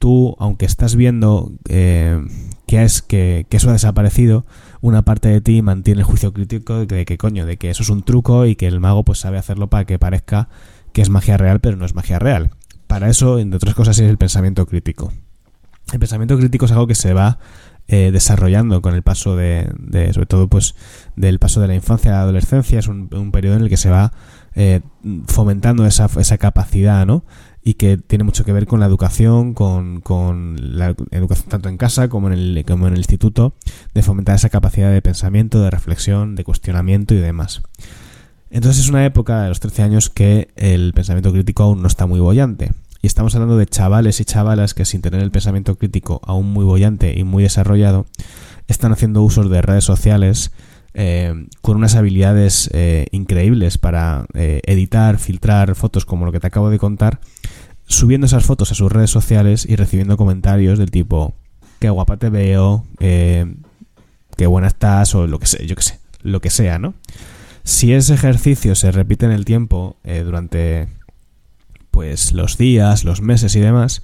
tú, 0.00 0.34
aunque 0.40 0.66
estás 0.66 0.96
viendo 0.96 1.52
eh, 1.68 2.20
que, 2.66 2.82
es, 2.82 3.02
que, 3.02 3.46
que, 3.48 3.58
eso 3.58 3.68
ha 3.70 3.74
desaparecido, 3.74 4.44
una 4.80 5.02
parte 5.02 5.28
de 5.28 5.40
ti 5.40 5.62
mantiene 5.62 6.00
el 6.00 6.04
juicio 6.04 6.32
crítico 6.32 6.84
de 6.84 7.04
que, 7.04 7.18
coño, 7.18 7.46
de 7.46 7.58
que 7.58 7.70
eso 7.70 7.84
es 7.84 7.90
un 7.90 8.02
truco 8.02 8.46
y 8.46 8.56
que 8.56 8.66
el 8.66 8.80
mago 8.80 9.04
pues 9.04 9.20
sabe 9.20 9.38
hacerlo 9.38 9.68
para 9.68 9.84
que 9.84 10.00
parezca 10.00 10.48
que 10.92 11.02
es 11.02 11.08
magia 11.08 11.36
real, 11.36 11.60
pero 11.60 11.76
no 11.76 11.84
es 11.84 11.94
magia 11.94 12.18
real. 12.18 12.50
Para 12.88 13.08
eso, 13.08 13.38
entre 13.38 13.58
otras 13.58 13.76
cosas, 13.76 13.98
es 14.00 14.10
el 14.10 14.18
pensamiento 14.18 14.66
crítico. 14.66 15.12
El 15.92 16.00
pensamiento 16.00 16.36
crítico 16.36 16.64
es 16.64 16.72
algo 16.72 16.88
que 16.88 16.94
se 16.96 17.12
va 17.12 17.38
eh, 17.92 18.10
desarrollando 18.10 18.80
con 18.80 18.94
el 18.94 19.02
paso 19.02 19.36
de, 19.36 19.70
sobre 20.14 20.24
todo, 20.24 20.48
pues, 20.48 20.74
del 21.14 21.38
paso 21.38 21.60
de 21.60 21.68
la 21.68 21.74
infancia 21.74 22.10
a 22.10 22.14
la 22.14 22.22
adolescencia. 22.22 22.78
Es 22.78 22.88
un, 22.88 23.30
periodo 23.32 23.56
en 23.56 23.64
el 23.64 23.68
que 23.68 23.76
se 23.76 23.90
va 23.90 24.14
eh, 24.54 24.80
fomentando 25.26 25.84
esa, 25.84 26.08
esa 26.18 26.38
capacidad, 26.38 27.04
¿no? 27.04 27.22
y 27.62 27.74
que 27.74 27.98
tiene 27.98 28.24
mucho 28.24 28.46
que 28.46 28.52
ver 28.54 28.66
con 28.66 28.80
la 28.80 28.86
educación, 28.86 29.52
con, 29.52 30.00
con, 30.00 30.78
la 30.78 30.94
educación 31.10 31.50
tanto 31.50 31.68
en 31.68 31.76
casa 31.76 32.08
como 32.08 32.28
en, 32.28 32.32
el, 32.32 32.64
como 32.66 32.86
en 32.86 32.94
el 32.94 32.98
instituto, 33.00 33.56
de 33.92 34.02
fomentar 34.02 34.36
esa 34.36 34.48
capacidad 34.48 34.90
de 34.90 35.02
pensamiento, 35.02 35.62
de 35.62 35.70
reflexión, 35.70 36.34
de 36.34 36.44
cuestionamiento 36.44 37.12
y 37.12 37.18
demás. 37.18 37.60
Entonces 38.48 38.84
es 38.84 38.88
una 38.88 39.04
época 39.04 39.42
de 39.42 39.50
los 39.50 39.60
13 39.60 39.82
años 39.82 40.08
que 40.08 40.48
el 40.56 40.94
pensamiento 40.94 41.30
crítico 41.30 41.64
aún 41.64 41.82
no 41.82 41.88
está 41.88 42.06
muy 42.06 42.20
bollante. 42.20 42.72
Y 43.04 43.08
estamos 43.08 43.34
hablando 43.34 43.56
de 43.56 43.66
chavales 43.66 44.20
y 44.20 44.24
chavalas 44.24 44.74
que 44.74 44.84
sin 44.84 45.02
tener 45.02 45.20
el 45.22 45.32
pensamiento 45.32 45.74
crítico 45.74 46.20
aún 46.24 46.52
muy 46.52 46.64
bollante 46.64 47.18
y 47.18 47.24
muy 47.24 47.42
desarrollado, 47.42 48.06
están 48.68 48.92
haciendo 48.92 49.22
usos 49.22 49.50
de 49.50 49.60
redes 49.60 49.82
sociales 49.82 50.52
eh, 50.94 51.48
con 51.62 51.76
unas 51.76 51.96
habilidades 51.96 52.70
eh, 52.72 53.06
increíbles 53.10 53.76
para 53.76 54.26
eh, 54.34 54.60
editar, 54.66 55.18
filtrar 55.18 55.74
fotos 55.74 56.04
como 56.04 56.26
lo 56.26 56.30
que 56.30 56.38
te 56.38 56.46
acabo 56.46 56.70
de 56.70 56.78
contar, 56.78 57.18
subiendo 57.86 58.26
esas 58.28 58.44
fotos 58.44 58.70
a 58.70 58.76
sus 58.76 58.92
redes 58.92 59.10
sociales 59.10 59.66
y 59.68 59.74
recibiendo 59.74 60.16
comentarios 60.16 60.78
del 60.78 60.92
tipo, 60.92 61.34
qué 61.80 61.90
guapa 61.90 62.18
te 62.18 62.30
veo, 62.30 62.86
qué 63.00 64.46
buena 64.46 64.68
estás, 64.68 65.12
o 65.16 65.26
lo 65.26 65.40
que 65.40 65.46
sé, 65.46 65.66
yo 65.66 65.74
qué 65.74 65.82
sé, 65.82 65.98
lo 66.22 66.40
que 66.40 66.50
sea, 66.50 66.78
¿no? 66.78 66.94
Si 67.64 67.92
ese 67.92 68.14
ejercicio 68.14 68.76
se 68.76 68.92
repite 68.92 69.26
en 69.26 69.32
el 69.32 69.44
tiempo, 69.44 69.96
durante 70.04 70.86
pues 71.92 72.32
los 72.32 72.58
días, 72.58 73.04
los 73.04 73.22
meses 73.22 73.54
y 73.54 73.60
demás, 73.60 74.02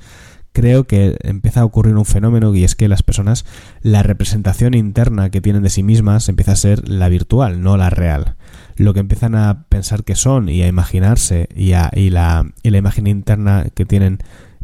creo 0.52 0.84
que 0.84 1.16
empieza 1.22 1.60
a 1.60 1.64
ocurrir 1.64 1.96
un 1.96 2.04
fenómeno 2.04 2.54
y 2.54 2.62
es 2.62 2.76
que 2.76 2.88
las 2.88 3.02
personas, 3.02 3.44
la 3.82 4.02
representación 4.02 4.74
interna 4.74 5.30
que 5.30 5.40
tienen 5.40 5.62
de 5.62 5.70
sí 5.70 5.82
mismas 5.82 6.28
empieza 6.28 6.52
a 6.52 6.56
ser 6.56 6.88
la 6.88 7.08
virtual, 7.08 7.62
no 7.62 7.76
la 7.76 7.90
real. 7.90 8.36
Lo 8.76 8.94
que 8.94 9.00
empiezan 9.00 9.34
a 9.34 9.64
pensar 9.68 10.04
que 10.04 10.14
son 10.14 10.48
y 10.48 10.62
a 10.62 10.68
imaginarse 10.68 11.48
y, 11.56 11.72
a, 11.72 11.90
y, 11.94 12.10
la, 12.10 12.52
y 12.62 12.70
la 12.70 12.78
imagen 12.78 13.08
interna 13.08 13.66
que 13.74 13.84
tienen 13.84 14.18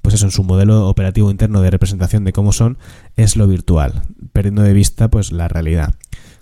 pues 0.04 0.16
eso, 0.16 0.26
en 0.26 0.33
su 0.33 0.45
modelo 0.45 0.87
operativo 0.87 1.31
interno 1.31 1.62
de 1.62 1.71
representación 1.71 2.25
de 2.25 2.35
cómo 2.35 2.52
son, 2.52 2.76
es 3.16 3.37
lo 3.37 3.47
virtual, 3.47 4.02
perdiendo 4.35 4.61
de 4.61 4.75
vista 4.75 5.09
pues 5.09 5.33
la 5.33 5.49
realidad. 5.49 5.95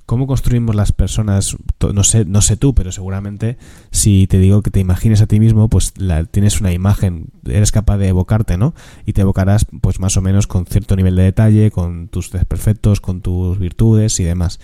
¿Cómo 0.06 0.26
construimos 0.26 0.74
las 0.74 0.92
personas? 0.92 1.56
No 1.94 2.04
sé, 2.04 2.24
no 2.24 2.42
sé 2.42 2.56
tú, 2.56 2.74
pero 2.74 2.92
seguramente 2.92 3.56
si 3.90 4.26
te 4.26 4.38
digo 4.38 4.62
que 4.62 4.70
te 4.70 4.80
imagines 4.80 5.22
a 5.22 5.26
ti 5.26 5.38
mismo, 5.40 5.68
pues 5.68 5.94
la, 5.96 6.24
tienes 6.24 6.60
una 6.60 6.72
imagen, 6.72 7.26
eres 7.46 7.72
capaz 7.72 7.98
de 7.98 8.08
evocarte, 8.08 8.58
¿no? 8.58 8.74
Y 9.06 9.12
te 9.12 9.22
evocarás 9.22 9.66
pues 9.80 10.00
más 10.00 10.16
o 10.16 10.22
menos 10.22 10.46
con 10.46 10.66
cierto 10.66 10.96
nivel 10.96 11.16
de 11.16 11.22
detalle, 11.22 11.70
con 11.70 12.08
tus 12.08 12.30
desperfectos, 12.30 13.00
con 13.00 13.20
tus 13.20 13.58
virtudes 13.58 14.18
y 14.20 14.24
demás. 14.24 14.58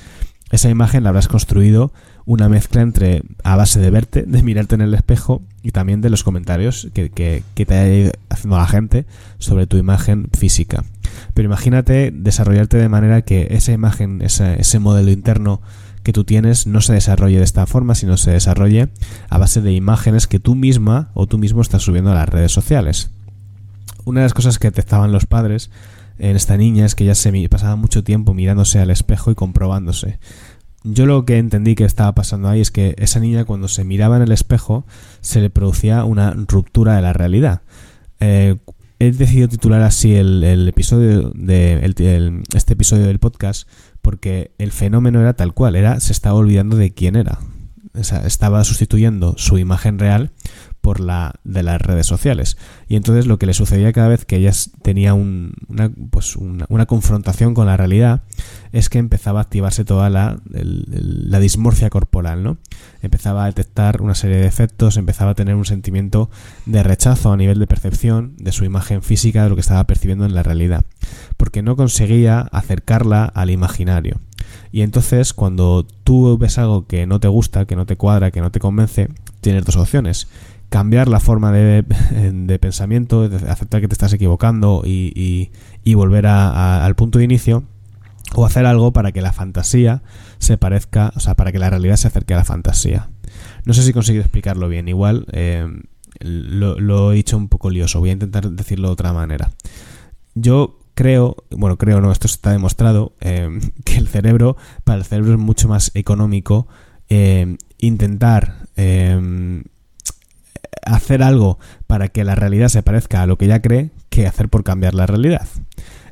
Esa 0.50 0.70
imagen 0.70 1.04
la 1.04 1.10
habrás 1.10 1.28
construido 1.28 1.92
una 2.24 2.48
mezcla 2.48 2.82
entre 2.82 3.22
a 3.42 3.56
base 3.56 3.80
de 3.80 3.90
verte, 3.90 4.22
de 4.22 4.42
mirarte 4.42 4.74
en 4.74 4.80
el 4.80 4.94
espejo 4.94 5.42
y 5.62 5.70
también 5.70 6.00
de 6.00 6.10
los 6.10 6.24
comentarios 6.24 6.88
que, 6.92 7.10
que, 7.10 7.42
te 7.66 7.74
haya 7.74 7.94
ido 7.94 8.12
haciendo 8.28 8.56
la 8.56 8.66
gente 8.66 9.06
sobre 9.38 9.66
tu 9.66 9.76
imagen 9.76 10.28
física. 10.36 10.84
Pero 11.34 11.46
imagínate 11.46 12.10
desarrollarte 12.12 12.76
de 12.76 12.88
manera 12.88 13.22
que 13.22 13.48
esa 13.50 13.72
imagen, 13.72 14.22
ese, 14.22 14.78
modelo 14.78 15.10
interno 15.10 15.60
que 16.02 16.12
tú 16.12 16.24
tienes 16.24 16.66
no 16.66 16.80
se 16.80 16.94
desarrolle 16.94 17.38
de 17.38 17.44
esta 17.44 17.66
forma, 17.66 17.94
sino 17.94 18.16
se 18.16 18.30
desarrolle 18.30 18.88
a 19.28 19.38
base 19.38 19.60
de 19.60 19.72
imágenes 19.72 20.26
que 20.26 20.40
tú 20.40 20.54
misma 20.54 21.10
o 21.14 21.26
tú 21.26 21.38
mismo 21.38 21.60
estás 21.60 21.82
subiendo 21.82 22.10
a 22.10 22.14
las 22.14 22.28
redes 22.28 22.52
sociales. 22.52 23.10
Una 24.04 24.20
de 24.20 24.26
las 24.26 24.34
cosas 24.34 24.58
que 24.58 24.68
detectaban 24.68 25.12
los 25.12 25.26
padres 25.26 25.70
en 26.18 26.34
esta 26.34 26.56
niña 26.56 26.86
es 26.86 26.94
que 26.94 27.04
ella 27.04 27.14
se 27.14 27.48
pasaba 27.48 27.76
mucho 27.76 28.02
tiempo 28.02 28.34
mirándose 28.34 28.78
al 28.78 28.90
espejo 28.90 29.30
y 29.30 29.34
comprobándose. 29.34 30.18
Yo 30.84 31.06
lo 31.06 31.24
que 31.24 31.38
entendí 31.38 31.74
que 31.74 31.84
estaba 31.84 32.14
pasando 32.14 32.48
ahí 32.48 32.60
es 32.60 32.70
que 32.70 32.94
esa 32.98 33.20
niña 33.20 33.44
cuando 33.44 33.68
se 33.68 33.84
miraba 33.84 34.16
en 34.16 34.22
el 34.22 34.32
espejo 34.32 34.86
se 35.20 35.40
le 35.40 35.50
producía 35.50 36.04
una 36.04 36.32
ruptura 36.32 36.96
de 36.96 37.02
la 37.02 37.12
realidad. 37.12 37.62
Eh, 38.20 38.56
he 38.98 39.12
decidido 39.12 39.48
titular 39.48 39.82
así 39.82 40.14
el, 40.14 40.68
episodio 40.68 41.30
de 41.34 41.92
este 42.54 42.72
episodio 42.72 43.06
del 43.06 43.18
podcast 43.18 43.68
porque 44.02 44.52
el 44.58 44.72
fenómeno 44.72 45.20
era 45.20 45.34
tal 45.34 45.54
cual, 45.54 45.76
era 45.76 46.00
se 46.00 46.12
estaba 46.12 46.36
olvidando 46.36 46.76
de 46.76 46.92
quién 46.92 47.16
era. 47.16 47.38
Estaba 48.00 48.64
sustituyendo 48.64 49.34
su 49.36 49.58
imagen 49.58 49.98
real 49.98 50.32
por 50.80 51.00
la 51.00 51.34
de 51.44 51.62
las 51.62 51.80
redes 51.80 52.06
sociales. 52.06 52.56
Y 52.88 52.96
entonces 52.96 53.26
lo 53.26 53.38
que 53.38 53.46
le 53.46 53.54
sucedía 53.54 53.92
cada 53.92 54.08
vez 54.08 54.24
que 54.24 54.36
ella 54.36 54.52
tenía 54.82 55.12
una, 55.14 55.90
pues 56.10 56.36
una, 56.36 56.86
confrontación 56.86 57.52
con 57.52 57.66
la 57.66 57.76
realidad 57.76 58.22
es 58.72 58.88
que 58.88 58.98
empezaba 58.98 59.40
a 59.40 59.42
activarse 59.42 59.84
toda 59.84 60.08
la, 60.08 60.40
la 60.46 61.40
dismorfia 61.40 61.90
corporal, 61.90 62.42
¿no? 62.42 62.56
Empezaba 63.02 63.44
a 63.44 63.46
detectar 63.46 64.00
una 64.00 64.14
serie 64.14 64.38
de 64.38 64.46
efectos, 64.46 64.96
empezaba 64.96 65.32
a 65.32 65.34
tener 65.34 65.56
un 65.56 65.64
sentimiento 65.64 66.30
de 66.64 66.82
rechazo 66.82 67.32
a 67.32 67.36
nivel 67.36 67.58
de 67.58 67.66
percepción 67.66 68.34
de 68.38 68.52
su 68.52 68.64
imagen 68.64 69.02
física 69.02 69.42
de 69.42 69.50
lo 69.50 69.56
que 69.56 69.60
estaba 69.60 69.84
percibiendo 69.84 70.24
en 70.24 70.34
la 70.34 70.42
realidad, 70.42 70.84
porque 71.36 71.62
no 71.62 71.76
conseguía 71.76 72.40
acercarla 72.52 73.24
al 73.24 73.50
imaginario. 73.50 74.20
Y 74.72 74.82
entonces 74.82 75.32
cuando 75.32 75.86
tú 76.04 76.36
ves 76.38 76.58
algo 76.58 76.86
que 76.86 77.06
no 77.06 77.20
te 77.20 77.28
gusta, 77.28 77.64
que 77.66 77.76
no 77.76 77.86
te 77.86 77.96
cuadra, 77.96 78.30
que 78.30 78.40
no 78.40 78.50
te 78.50 78.60
convence, 78.60 79.08
tienes 79.40 79.64
dos 79.64 79.76
opciones 79.76 80.28
cambiar 80.68 81.08
la 81.08 81.20
forma 81.20 81.52
de, 81.52 82.58
pensamiento, 82.60 83.22
aceptar 83.48 83.80
que 83.80 83.88
te 83.88 83.94
estás 83.94 84.12
equivocando 84.12 84.82
y, 84.84 85.50
volver 85.94 86.26
al 86.26 86.94
punto 86.94 87.18
de 87.18 87.24
inicio, 87.24 87.64
o 88.34 88.44
hacer 88.44 88.66
algo 88.66 88.92
para 88.92 89.12
que 89.12 89.22
la 89.22 89.32
fantasía 89.32 90.02
se 90.38 90.58
parezca, 90.58 91.12
o 91.16 91.20
sea, 91.20 91.34
para 91.34 91.50
que 91.50 91.58
la 91.58 91.70
realidad 91.70 91.96
se 91.96 92.08
acerque 92.08 92.34
a 92.34 92.36
la 92.36 92.44
fantasía. 92.44 93.08
No 93.64 93.72
sé 93.72 93.82
si 93.82 93.92
consigo 93.92 94.20
explicarlo 94.20 94.68
bien, 94.68 94.88
igual 94.88 95.26
eh, 95.32 95.66
lo, 96.20 97.12
he 97.12 97.14
dicho 97.16 97.36
un 97.36 97.48
poco 97.48 97.70
lioso, 97.70 98.00
voy 98.00 98.10
a 98.10 98.14
intentar 98.14 98.50
decirlo 98.50 98.88
de 98.88 98.92
otra 98.92 99.12
manera. 99.14 99.50
Yo 100.34 100.78
creo, 100.98 101.36
bueno, 101.50 101.78
creo 101.78 102.00
no, 102.00 102.10
esto 102.10 102.26
está 102.26 102.50
demostrado, 102.50 103.12
eh, 103.20 103.60
que 103.84 103.98
el 103.98 104.08
cerebro, 104.08 104.56
para 104.82 104.98
el 104.98 105.04
cerebro 105.04 105.34
es 105.34 105.38
mucho 105.38 105.68
más 105.68 105.92
económico 105.94 106.66
eh, 107.08 107.56
intentar 107.78 108.66
hacer 110.82 111.22
algo 111.22 111.60
para 111.86 112.08
que 112.08 112.24
la 112.24 112.34
realidad 112.34 112.68
se 112.68 112.82
parezca 112.82 113.22
a 113.22 113.26
lo 113.26 113.38
que 113.38 113.44
ella 113.44 113.62
cree 113.62 113.90
que 114.08 114.26
hacer 114.26 114.48
por 114.48 114.64
cambiar 114.64 114.94
la 114.94 115.06
realidad. 115.06 115.46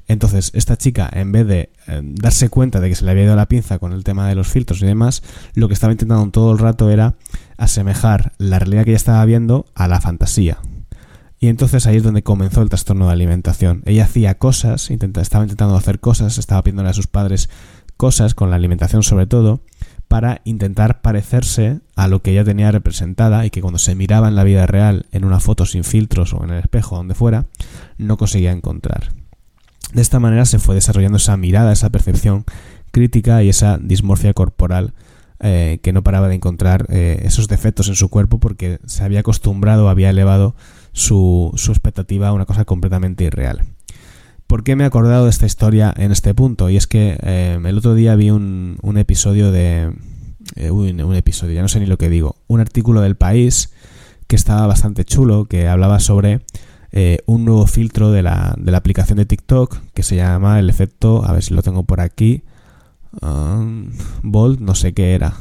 Entonces, 0.06 0.52
esta 0.54 0.76
chica, 0.76 1.10
en 1.12 1.32
vez 1.32 1.48
de 1.48 1.70
eh, 1.88 2.00
darse 2.02 2.48
cuenta 2.48 2.78
de 2.78 2.88
que 2.88 2.94
se 2.94 3.04
le 3.04 3.10
había 3.10 3.24
ido 3.24 3.34
la 3.34 3.48
pinza 3.48 3.80
con 3.80 3.92
el 3.92 4.04
tema 4.04 4.28
de 4.28 4.36
los 4.36 4.46
filtros 4.46 4.82
y 4.82 4.86
demás, 4.86 5.24
lo 5.54 5.66
que 5.66 5.74
estaba 5.74 5.92
intentando 5.92 6.30
todo 6.30 6.52
el 6.52 6.58
rato 6.58 6.90
era 6.90 7.16
asemejar 7.56 8.34
la 8.38 8.60
realidad 8.60 8.84
que 8.84 8.90
ella 8.90 8.98
estaba 8.98 9.24
viendo 9.24 9.66
a 9.74 9.88
la 9.88 10.00
fantasía. 10.00 10.58
Y 11.46 11.48
entonces 11.48 11.86
ahí 11.86 11.98
es 11.98 12.02
donde 12.02 12.24
comenzó 12.24 12.60
el 12.60 12.68
trastorno 12.68 13.06
de 13.06 13.12
alimentación. 13.12 13.84
Ella 13.86 14.02
hacía 14.02 14.36
cosas, 14.36 14.90
estaba 14.90 15.44
intentando 15.44 15.76
hacer 15.76 16.00
cosas, 16.00 16.38
estaba 16.38 16.60
pidiéndole 16.64 16.88
a 16.88 16.92
sus 16.92 17.06
padres 17.06 17.48
cosas, 17.96 18.34
con 18.34 18.50
la 18.50 18.56
alimentación 18.56 19.04
sobre 19.04 19.28
todo, 19.28 19.60
para 20.08 20.40
intentar 20.42 21.02
parecerse 21.02 21.78
a 21.94 22.08
lo 22.08 22.20
que 22.20 22.32
ella 22.32 22.42
tenía 22.42 22.72
representada 22.72 23.46
y 23.46 23.50
que 23.50 23.60
cuando 23.60 23.78
se 23.78 23.94
miraba 23.94 24.26
en 24.26 24.34
la 24.34 24.42
vida 24.42 24.66
real, 24.66 25.06
en 25.12 25.24
una 25.24 25.38
foto 25.38 25.66
sin 25.66 25.84
filtros 25.84 26.34
o 26.34 26.42
en 26.42 26.50
el 26.50 26.58
espejo, 26.58 26.96
donde 26.96 27.14
fuera, 27.14 27.46
no 27.96 28.16
conseguía 28.16 28.50
encontrar. 28.50 29.12
De 29.92 30.02
esta 30.02 30.18
manera 30.18 30.46
se 30.46 30.58
fue 30.58 30.74
desarrollando 30.74 31.18
esa 31.18 31.36
mirada, 31.36 31.72
esa 31.72 31.90
percepción 31.90 32.44
crítica 32.90 33.44
y 33.44 33.50
esa 33.50 33.78
dismorfia 33.78 34.34
corporal 34.34 34.94
eh, 35.38 35.78
que 35.80 35.92
no 35.92 36.02
paraba 36.02 36.26
de 36.26 36.34
encontrar 36.34 36.86
eh, 36.88 37.20
esos 37.22 37.46
defectos 37.46 37.86
en 37.86 37.94
su 37.94 38.08
cuerpo 38.08 38.40
porque 38.40 38.80
se 38.86 39.04
había 39.04 39.20
acostumbrado, 39.20 39.88
había 39.88 40.10
elevado 40.10 40.56
su, 40.96 41.52
expectativa 41.68 42.32
una 42.32 42.46
cosa 42.46 42.64
completamente 42.64 43.24
irreal. 43.24 43.66
¿Por 44.46 44.64
qué 44.64 44.76
me 44.76 44.84
he 44.84 44.86
acordado 44.86 45.24
de 45.24 45.30
esta 45.30 45.44
historia 45.44 45.92
en 45.96 46.10
este 46.10 46.32
punto? 46.34 46.70
Y 46.70 46.76
es 46.76 46.86
que 46.86 47.18
eh, 47.22 47.58
el 47.62 47.78
otro 47.78 47.94
día 47.94 48.14
vi 48.14 48.30
un, 48.30 48.78
un 48.82 48.96
episodio 48.96 49.52
de... 49.52 49.92
Eh, 50.54 50.70
un 50.70 51.14
episodio, 51.14 51.54
ya 51.54 51.62
no 51.62 51.68
sé 51.68 51.80
ni 51.80 51.86
lo 51.86 51.98
que 51.98 52.08
digo. 52.08 52.36
Un 52.46 52.60
artículo 52.60 53.02
del 53.02 53.16
país 53.16 53.72
que 54.26 54.36
estaba 54.36 54.66
bastante 54.66 55.04
chulo, 55.04 55.46
que 55.46 55.68
hablaba 55.68 56.00
sobre 56.00 56.40
eh, 56.92 57.18
un 57.26 57.44
nuevo 57.44 57.66
filtro 57.66 58.10
de 58.10 58.22
la, 58.22 58.54
de 58.56 58.70
la, 58.70 58.78
aplicación 58.78 59.18
de 59.18 59.26
TikTok 59.26 59.78
que 59.92 60.02
se 60.02 60.16
llama 60.16 60.58
el 60.60 60.70
efecto, 60.70 61.24
a 61.26 61.32
ver 61.32 61.42
si 61.42 61.52
lo 61.52 61.62
tengo 61.62 61.82
por 61.82 62.00
aquí, 62.00 62.42
um, 63.20 63.90
Bold, 64.22 64.60
no 64.60 64.74
sé 64.74 64.94
qué 64.94 65.14
era. 65.14 65.34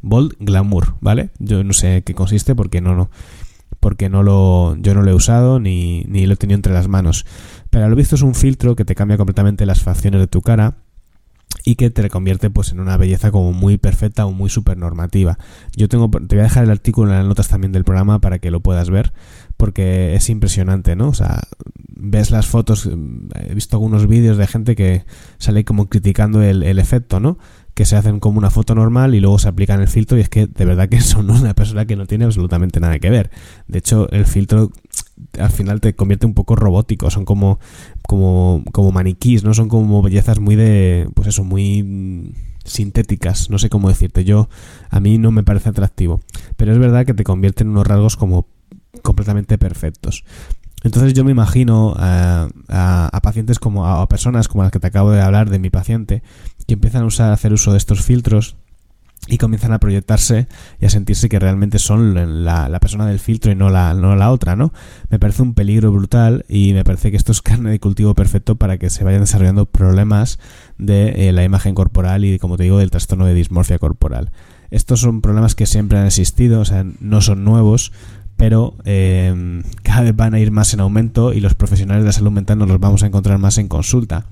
Bold 0.00 0.34
Glamour, 0.40 0.94
¿vale? 1.00 1.30
Yo 1.38 1.62
no 1.62 1.74
sé 1.74 2.02
qué 2.04 2.14
consiste 2.14 2.54
porque 2.54 2.80
no, 2.80 2.96
no 2.96 3.10
porque 3.80 4.08
no 4.08 4.22
lo, 4.22 4.76
yo 4.76 4.94
no 4.94 5.02
lo 5.02 5.10
he 5.10 5.14
usado 5.14 5.58
ni, 5.58 6.04
ni 6.04 6.26
lo 6.26 6.34
he 6.34 6.36
tenido 6.36 6.56
entre 6.56 6.72
las 6.72 6.88
manos. 6.88 7.26
Pero 7.70 7.86
a 7.86 7.88
lo 7.88 7.96
visto 7.96 8.14
es 8.14 8.22
un 8.22 8.34
filtro 8.34 8.76
que 8.76 8.84
te 8.84 8.94
cambia 8.94 9.16
completamente 9.16 9.66
las 9.66 9.82
facciones 9.82 10.20
de 10.20 10.26
tu 10.26 10.42
cara 10.42 10.76
y 11.64 11.74
que 11.74 11.90
te 11.90 12.08
convierte 12.08 12.48
pues 12.48 12.72
en 12.72 12.80
una 12.80 12.96
belleza 12.96 13.30
como 13.30 13.52
muy 13.52 13.76
perfecta 13.76 14.26
o 14.26 14.32
muy 14.32 14.50
super 14.50 14.76
normativa. 14.76 15.38
Yo 15.76 15.88
tengo 15.88 16.08
te 16.10 16.36
voy 16.36 16.40
a 16.40 16.44
dejar 16.44 16.64
el 16.64 16.70
artículo 16.70 17.10
en 17.10 17.18
las 17.18 17.26
notas 17.26 17.48
también 17.48 17.72
del 17.72 17.84
programa 17.84 18.20
para 18.20 18.38
que 18.38 18.50
lo 18.50 18.60
puedas 18.60 18.90
ver 18.90 19.12
porque 19.56 20.14
es 20.14 20.30
impresionante, 20.30 20.96
¿no? 20.96 21.08
O 21.08 21.14
sea, 21.14 21.42
ves 21.88 22.30
las 22.30 22.46
fotos, 22.46 22.88
he 23.34 23.54
visto 23.54 23.76
algunos 23.76 24.06
vídeos 24.06 24.38
de 24.38 24.46
gente 24.46 24.74
que 24.74 25.04
sale 25.38 25.64
como 25.64 25.90
criticando 25.90 26.42
el, 26.42 26.62
el 26.62 26.78
efecto, 26.78 27.20
¿no? 27.20 27.36
Que 27.80 27.86
se 27.86 27.96
hacen 27.96 28.20
como 28.20 28.36
una 28.36 28.50
foto 28.50 28.74
normal 28.74 29.14
y 29.14 29.20
luego 29.20 29.38
se 29.38 29.48
aplican 29.48 29.80
el 29.80 29.88
filtro 29.88 30.18
y 30.18 30.20
es 30.20 30.28
que 30.28 30.46
de 30.46 30.64
verdad 30.66 30.90
que 30.90 31.00
son 31.00 31.30
una 31.30 31.54
persona 31.54 31.86
que 31.86 31.96
no 31.96 32.04
tiene 32.04 32.26
absolutamente 32.26 32.78
nada 32.78 32.98
que 32.98 33.08
ver. 33.08 33.30
De 33.68 33.78
hecho, 33.78 34.06
el 34.10 34.26
filtro 34.26 34.70
al 35.38 35.50
final 35.50 35.80
te 35.80 35.94
convierte 35.94 36.26
un 36.26 36.34
poco 36.34 36.56
robótico, 36.56 37.08
son 37.08 37.24
como 37.24 37.58
como 38.06 38.62
como 38.72 38.92
maniquís, 38.92 39.44
no 39.44 39.54
son 39.54 39.70
como 39.70 40.02
bellezas 40.02 40.40
muy 40.40 40.56
de 40.56 41.08
pues 41.14 41.28
eso, 41.28 41.42
muy 41.42 42.34
sintéticas, 42.66 43.48
no 43.48 43.58
sé 43.58 43.70
cómo 43.70 43.88
decirte. 43.88 44.24
Yo 44.24 44.50
a 44.90 45.00
mí 45.00 45.16
no 45.16 45.30
me 45.30 45.42
parece 45.42 45.70
atractivo, 45.70 46.20
pero 46.58 46.72
es 46.72 46.78
verdad 46.78 47.06
que 47.06 47.14
te 47.14 47.24
convierte 47.24 47.62
en 47.62 47.70
unos 47.70 47.86
rasgos 47.86 48.18
como 48.18 48.46
completamente 49.00 49.56
perfectos. 49.56 50.22
Entonces 50.82 51.12
yo 51.12 51.24
me 51.24 51.30
imagino 51.30 51.94
a, 51.96 52.48
a, 52.68 53.20
pacientes 53.22 53.58
como 53.58 53.86
a, 53.86 54.06
personas 54.08 54.48
como 54.48 54.62
las 54.62 54.72
que 54.72 54.80
te 54.80 54.86
acabo 54.86 55.10
de 55.10 55.20
hablar 55.20 55.50
de 55.50 55.58
mi 55.58 55.68
paciente 55.68 56.22
que 56.70 56.74
empiezan 56.74 57.02
a 57.02 57.06
usar, 57.06 57.30
a 57.30 57.32
hacer 57.32 57.52
uso 57.52 57.72
de 57.72 57.78
estos 57.78 58.04
filtros 58.04 58.54
y 59.26 59.38
comienzan 59.38 59.72
a 59.72 59.80
proyectarse 59.80 60.46
y 60.80 60.86
a 60.86 60.90
sentirse 60.90 61.28
que 61.28 61.40
realmente 61.40 61.80
son 61.80 62.44
la, 62.44 62.78
persona 62.80 63.06
del 63.06 63.18
filtro 63.18 63.50
y 63.50 63.56
no 63.56 63.70
la, 63.70 63.92
no 63.92 64.14
la 64.14 64.30
otra, 64.30 64.54
¿no? 64.54 64.72
Me 65.08 65.18
parece 65.18 65.42
un 65.42 65.54
peligro 65.54 65.90
brutal 65.90 66.44
y 66.48 66.72
me 66.72 66.84
parece 66.84 67.10
que 67.10 67.16
esto 67.16 67.32
es 67.32 67.42
carne 67.42 67.70
de 67.70 67.80
cultivo 67.80 68.14
perfecto 68.14 68.54
para 68.54 68.78
que 68.78 68.88
se 68.88 69.02
vayan 69.02 69.22
desarrollando 69.22 69.66
problemas 69.66 70.38
de 70.78 71.28
eh, 71.28 71.32
la 71.32 71.42
imagen 71.42 71.74
corporal 71.74 72.24
y, 72.24 72.38
como 72.38 72.56
te 72.56 72.62
digo, 72.62 72.78
del 72.78 72.92
trastorno 72.92 73.26
de 73.26 73.34
dismorfia 73.34 73.80
corporal. 73.80 74.30
Estos 74.70 75.00
son 75.00 75.22
problemas 75.22 75.56
que 75.56 75.66
siempre 75.66 75.98
han 75.98 76.06
existido, 76.06 76.60
o 76.60 76.64
sea, 76.64 76.86
no 77.00 77.20
son 77.20 77.42
nuevos, 77.42 77.90
pero 78.36 78.76
eh, 78.84 79.62
cada 79.82 80.02
vez 80.02 80.14
van 80.14 80.34
a 80.34 80.38
ir 80.38 80.52
más 80.52 80.72
en 80.72 80.80
aumento 80.80 81.32
y 81.32 81.40
los 81.40 81.54
profesionales 81.54 82.04
de 82.04 82.06
la 82.06 82.12
salud 82.12 82.30
mental 82.30 82.58
nos 82.58 82.68
los 82.68 82.78
vamos 82.78 83.02
a 83.02 83.08
encontrar 83.08 83.38
más 83.38 83.58
en 83.58 83.66
consulta. 83.66 84.26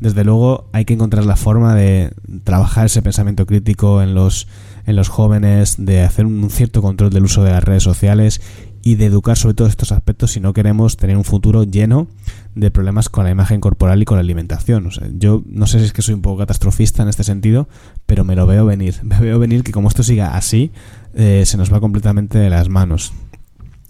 Desde 0.00 0.24
luego 0.24 0.68
hay 0.72 0.84
que 0.84 0.94
encontrar 0.94 1.24
la 1.24 1.36
forma 1.36 1.74
de 1.74 2.12
trabajar 2.44 2.86
ese 2.86 3.02
pensamiento 3.02 3.46
crítico 3.46 4.00
en 4.02 4.14
los, 4.14 4.46
en 4.86 4.96
los 4.96 5.08
jóvenes, 5.08 5.76
de 5.78 6.02
hacer 6.02 6.26
un 6.26 6.50
cierto 6.50 6.82
control 6.82 7.10
del 7.10 7.24
uso 7.24 7.42
de 7.42 7.50
las 7.50 7.64
redes 7.64 7.82
sociales 7.82 8.40
y 8.82 8.94
de 8.94 9.06
educar 9.06 9.36
sobre 9.36 9.54
todos 9.54 9.70
estos 9.70 9.92
aspectos 9.92 10.32
si 10.32 10.40
no 10.40 10.52
queremos 10.52 10.96
tener 10.96 11.16
un 11.16 11.24
futuro 11.24 11.64
lleno 11.64 12.06
de 12.54 12.70
problemas 12.70 13.08
con 13.08 13.24
la 13.24 13.30
imagen 13.30 13.60
corporal 13.60 14.00
y 14.00 14.04
con 14.04 14.16
la 14.16 14.20
alimentación. 14.20 14.88
Yo 15.18 15.42
no 15.46 15.66
sé 15.66 15.80
si 15.80 15.86
es 15.86 15.92
que 15.92 16.02
soy 16.02 16.14
un 16.14 16.22
poco 16.22 16.38
catastrofista 16.38 17.02
en 17.02 17.08
este 17.08 17.24
sentido, 17.24 17.68
pero 18.06 18.24
me 18.24 18.36
lo 18.36 18.46
veo 18.46 18.64
venir. 18.66 18.96
Me 19.02 19.18
veo 19.18 19.38
venir 19.38 19.62
que 19.62 19.72
como 19.72 19.88
esto 19.88 20.02
siga 20.02 20.36
así, 20.36 20.70
eh, 21.14 21.44
se 21.44 21.56
nos 21.56 21.72
va 21.72 21.80
completamente 21.80 22.38
de 22.38 22.50
las 22.50 22.68
manos. 22.68 23.12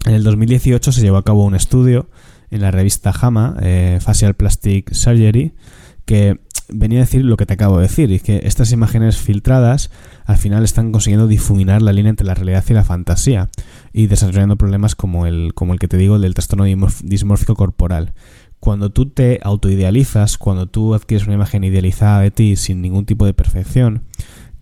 En 0.07 0.15
el 0.15 0.25
2018 0.25 0.93
se 0.93 1.01
llevó 1.01 1.19
a 1.19 1.25
cabo 1.25 1.45
un 1.45 1.55
estudio 1.55 2.09
en 2.51 2.63
la 2.63 2.71
revista 2.71 3.13
JAMA, 3.13 3.57
eh, 3.61 3.99
Facial 4.01 4.35
Plastic 4.35 4.93
Surgery, 4.95 5.53
que 6.09 6.41
venía 6.71 7.01
a 7.01 7.03
decir 7.03 7.23
lo 7.23 7.37
que 7.37 7.45
te 7.45 7.53
acabo 7.53 7.77
de 7.77 7.83
decir, 7.83 8.11
y 8.11 8.19
que 8.19 8.41
estas 8.45 8.73
imágenes 8.73 9.19
filtradas 9.19 9.91
al 10.25 10.39
final 10.39 10.65
están 10.65 10.91
consiguiendo 10.91 11.27
difuminar 11.27 11.83
la 11.83 11.93
línea 11.93 12.09
entre 12.09 12.27
la 12.27 12.35
realidad 12.35 12.65
y 12.67 12.73
la 12.73 12.83
fantasía, 12.83 13.51
y 13.93 14.07
desarrollando 14.07 14.57
problemas 14.57 14.95
como 14.95 15.27
el, 15.27 15.53
como 15.55 15.75
el 15.75 15.79
que 15.79 15.87
te 15.87 15.99
digo, 15.99 16.17
el 16.17 16.23
del 16.23 16.33
trastorno 16.33 16.65
dismórfico 16.65 17.55
corporal. 17.57 18.15
Cuando 18.59 18.91
tú 18.91 19.11
te 19.11 19.39
autoidealizas, 19.43 20.39
cuando 20.39 20.67
tú 20.67 20.95
adquieres 20.95 21.27
una 21.27 21.37
imagen 21.37 21.63
idealizada 21.63 22.21
de 22.21 22.31
ti 22.31 22.57
sin 22.57 22.81
ningún 22.81 23.05
tipo 23.05 23.27
de 23.27 23.35
perfección, 23.35 24.05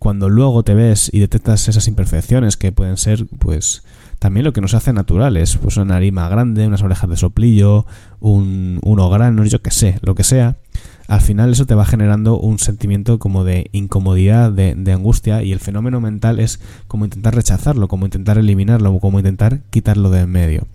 cuando 0.00 0.29
luego 0.29 0.65
te 0.65 0.75
ves 0.75 1.11
y 1.12 1.21
detectas 1.21 1.69
esas 1.69 1.87
imperfecciones 1.87 2.57
que 2.57 2.73
pueden 2.73 2.97
ser, 2.97 3.26
pues, 3.38 3.85
también 4.19 4.45
lo 4.45 4.53
que 4.53 4.61
nos 4.61 4.75
hace 4.75 4.93
naturales, 4.93 5.57
pues 5.57 5.76
una 5.76 5.95
nariz 5.95 6.12
más 6.12 6.29
grande, 6.31 6.67
unas 6.67 6.83
orejas 6.83 7.09
de 7.09 7.17
soplillo, 7.17 7.87
un, 8.19 8.81
un 8.83 9.11
grano, 9.11 9.45
yo 9.45 9.62
que 9.62 9.71
sé, 9.71 9.99
lo 10.03 10.15
que 10.15 10.25
sea, 10.25 10.59
al 11.08 11.20
final 11.20 11.52
eso 11.52 11.66
te 11.66 11.75
va 11.75 11.84
generando 11.84 12.38
un 12.38 12.58
sentimiento 12.58 13.18
como 13.18 13.44
de 13.44 13.68
incomodidad, 13.72 14.52
de, 14.52 14.92
angustia, 14.92 15.42
y 15.42 15.52
el 15.52 15.60
fenómeno 15.60 16.00
mental 16.00 16.40
es 16.40 16.60
como 16.88 17.04
intentar 17.04 17.34
rechazarlo, 17.34 17.88
como 17.88 18.06
intentar 18.06 18.38
eliminarlo, 18.38 18.98
como 18.98 19.18
intentar 19.18 19.60
quitarlo 19.70 20.10
de 20.10 20.20
en 20.20 20.30
medio. 20.30 20.66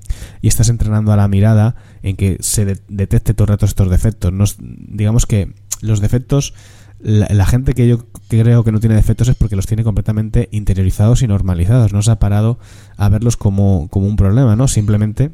Y 0.41 0.47
estás 0.47 0.69
entrenando 0.69 1.11
a 1.11 1.17
la 1.17 1.27
mirada 1.27 1.75
en 2.03 2.15
que 2.15 2.37
se 2.39 2.65
detecte 2.87 3.33
todo 3.33 3.45
el 3.45 3.49
rato 3.49 3.65
estos 3.65 3.89
defectos. 3.89 4.31
No, 4.31 4.45
digamos 4.59 5.25
que 5.25 5.53
los 5.81 5.99
defectos, 5.99 6.53
la, 6.99 7.45
gente 7.45 7.73
que 7.73 7.87
yo 7.87 8.05
creo 8.27 8.63
que 8.63 8.71
no 8.71 8.79
tiene 8.79 8.95
defectos 8.95 9.27
es 9.27 9.35
porque 9.35 9.55
los 9.55 9.65
tiene 9.65 9.83
completamente 9.83 10.47
interiorizados 10.51 11.21
y 11.21 11.27
normalizados. 11.27 11.91
No 11.91 12.01
se 12.01 12.11
ha 12.11 12.19
parado 12.19 12.59
a 12.97 13.09
verlos 13.09 13.35
como, 13.35 13.87
como 13.89 14.07
un 14.07 14.15
problema, 14.15 14.55
¿no? 14.55 14.67
Simplemente 14.67 15.31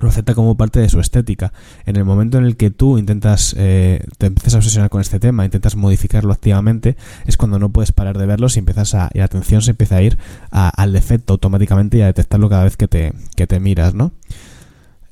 lo 0.00 0.08
acepta 0.08 0.34
como 0.34 0.56
parte 0.56 0.80
de 0.80 0.88
su 0.88 1.00
estética. 1.00 1.52
En 1.86 1.96
el 1.96 2.04
momento 2.04 2.38
en 2.38 2.44
el 2.44 2.56
que 2.56 2.70
tú 2.70 2.98
intentas, 2.98 3.54
eh, 3.58 4.04
te 4.18 4.26
empiezas 4.26 4.54
a 4.54 4.56
obsesionar 4.58 4.90
con 4.90 5.00
este 5.00 5.20
tema, 5.20 5.44
intentas 5.44 5.76
modificarlo 5.76 6.32
activamente, 6.32 6.96
es 7.26 7.36
cuando 7.36 7.58
no 7.58 7.70
puedes 7.70 7.92
parar 7.92 8.18
de 8.18 8.26
verlos 8.26 8.56
y 8.56 8.60
empiezas 8.60 8.94
a, 8.94 9.10
y 9.12 9.18
la 9.18 9.24
atención 9.24 9.62
se 9.62 9.72
empieza 9.72 9.96
a 9.96 10.02
ir 10.02 10.18
al 10.50 10.92
defecto 10.92 11.34
automáticamente 11.34 11.98
y 11.98 12.02
a 12.02 12.06
detectarlo 12.06 12.48
cada 12.48 12.64
vez 12.64 12.76
que 12.76 12.88
te, 12.88 13.12
que 13.36 13.46
te 13.46 13.60
miras, 13.60 13.94
¿no? 13.94 14.12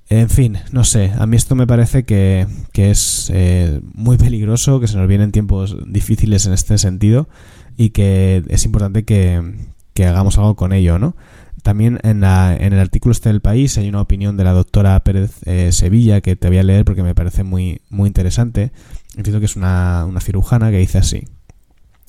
En 0.09 0.29
fin, 0.29 0.59
no 0.73 0.83
sé, 0.83 1.13
a 1.17 1.25
mí 1.27 1.37
esto 1.37 1.55
me 1.55 1.69
parece 1.69 2.03
que, 2.03 2.49
que 2.73 2.91
es 2.91 3.31
eh, 3.33 3.81
muy 3.95 4.17
peligroso, 4.17 4.81
que 4.81 4.89
se 4.89 4.97
nos 4.97 5.07
vienen 5.07 5.31
tiempos 5.31 5.77
difíciles 5.87 6.47
en 6.47 6.53
este 6.53 6.79
sentido 6.79 7.29
y 7.77 7.91
que 7.91 8.43
es 8.49 8.65
importante 8.65 9.05
que, 9.05 9.69
que 9.95 10.07
hagamos 10.07 10.37
algo 10.37 10.57
con 10.57 10.73
ello, 10.73 10.99
¿no? 10.99 11.15
También 11.63 11.99
en, 12.03 12.21
la, 12.21 12.57
en, 12.57 12.73
el 12.73 12.79
artículo 12.79 13.13
este 13.13 13.29
del 13.29 13.41
país 13.41 13.77
hay 13.79 13.89
una 13.89 14.01
opinión 14.01 14.37
de 14.37 14.45
la 14.45 14.53
doctora 14.53 14.99
Pérez 15.01 15.33
eh, 15.45 15.73
Sevilla 15.73 16.21
que 16.21 16.37
te 16.37 16.49
voy 16.49 16.59
a 16.59 16.63
leer 16.63 16.85
porque 16.85 17.03
me 17.03 17.15
parece 17.15 17.45
muy, 17.45 17.83
muy 17.89 18.07
interesante. 18.07 18.73
Entiendo 19.17 19.41
que 19.41 19.47
es 19.47 19.57
una, 19.57 20.05
una 20.07 20.21
cirujana 20.21 20.71
que 20.71 20.79
dice 20.79 20.99
así. 20.99 21.25